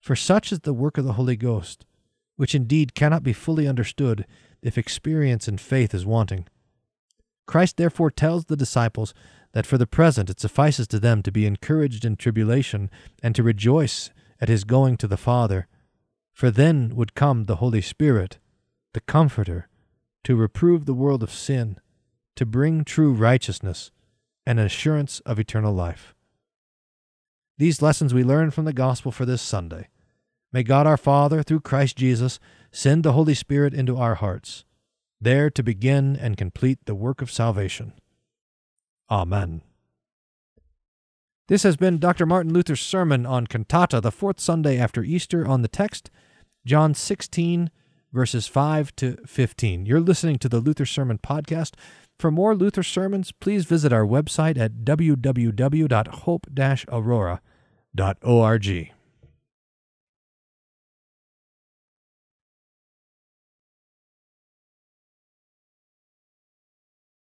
For 0.00 0.16
such 0.16 0.52
is 0.52 0.60
the 0.60 0.72
work 0.72 0.98
of 0.98 1.04
the 1.04 1.14
Holy 1.14 1.36
Ghost, 1.36 1.84
which 2.36 2.54
indeed 2.54 2.94
cannot 2.94 3.22
be 3.22 3.32
fully 3.32 3.66
understood 3.66 4.26
if 4.62 4.78
experience 4.78 5.48
and 5.48 5.60
faith 5.60 5.94
is 5.94 6.06
wanting. 6.06 6.46
Christ 7.46 7.76
therefore 7.76 8.10
tells 8.10 8.44
the 8.44 8.56
disciples 8.56 9.14
that 9.52 9.66
for 9.66 9.78
the 9.78 9.86
present 9.86 10.30
it 10.30 10.40
suffices 10.40 10.86
to 10.88 11.00
them 11.00 11.22
to 11.22 11.32
be 11.32 11.46
encouraged 11.46 12.04
in 12.04 12.16
tribulation 12.16 12.90
and 13.22 13.34
to 13.34 13.42
rejoice 13.42 14.10
at 14.40 14.48
his 14.48 14.64
going 14.64 14.96
to 14.98 15.08
the 15.08 15.16
Father, 15.16 15.66
for 16.32 16.50
then 16.50 16.94
would 16.94 17.14
come 17.14 17.44
the 17.44 17.56
Holy 17.56 17.80
Spirit, 17.80 18.38
the 18.92 19.00
Comforter, 19.00 19.68
to 20.24 20.36
reprove 20.36 20.84
the 20.84 20.94
world 20.94 21.22
of 21.22 21.32
sin, 21.32 21.80
to 22.36 22.46
bring 22.46 22.84
true 22.84 23.12
righteousness 23.12 23.90
and 24.46 24.60
an 24.60 24.66
assurance 24.66 25.20
of 25.20 25.38
eternal 25.38 25.72
life. 25.72 26.14
These 27.58 27.82
lessons 27.82 28.14
we 28.14 28.22
learn 28.22 28.52
from 28.52 28.66
the 28.66 28.72
gospel 28.72 29.10
for 29.10 29.26
this 29.26 29.42
Sunday. 29.42 29.88
May 30.52 30.62
God 30.62 30.86
our 30.86 30.96
Father, 30.96 31.42
through 31.42 31.60
Christ 31.60 31.96
Jesus, 31.96 32.38
send 32.70 33.02
the 33.02 33.12
Holy 33.12 33.34
Spirit 33.34 33.74
into 33.74 33.96
our 33.96 34.14
hearts, 34.14 34.64
there 35.20 35.50
to 35.50 35.62
begin 35.64 36.16
and 36.16 36.36
complete 36.36 36.78
the 36.84 36.94
work 36.94 37.20
of 37.20 37.32
salvation. 37.32 37.94
Amen. 39.10 39.62
This 41.48 41.64
has 41.64 41.76
been 41.76 41.98
Dr. 41.98 42.26
Martin 42.26 42.52
Luther's 42.52 42.80
sermon 42.80 43.26
on 43.26 43.46
Cantate, 43.48 44.02
the 44.02 44.12
fourth 44.12 44.38
Sunday 44.38 44.78
after 44.78 45.02
Easter, 45.02 45.46
on 45.46 45.62
the 45.62 45.68
text, 45.68 46.10
John 46.64 46.94
16, 46.94 47.70
verses 48.12 48.46
5 48.46 48.94
to 48.96 49.16
15. 49.26 49.84
You're 49.84 49.98
listening 49.98 50.38
to 50.38 50.48
the 50.48 50.60
Luther 50.60 50.86
Sermon 50.86 51.18
Podcast. 51.18 51.72
For 52.18 52.30
more 52.30 52.54
Luther 52.54 52.82
sermons, 52.82 53.32
please 53.32 53.64
visit 53.64 53.92
our 53.92 54.04
website 54.04 54.58
at 54.58 54.84
www.hope-aurora.org. 57.98 58.97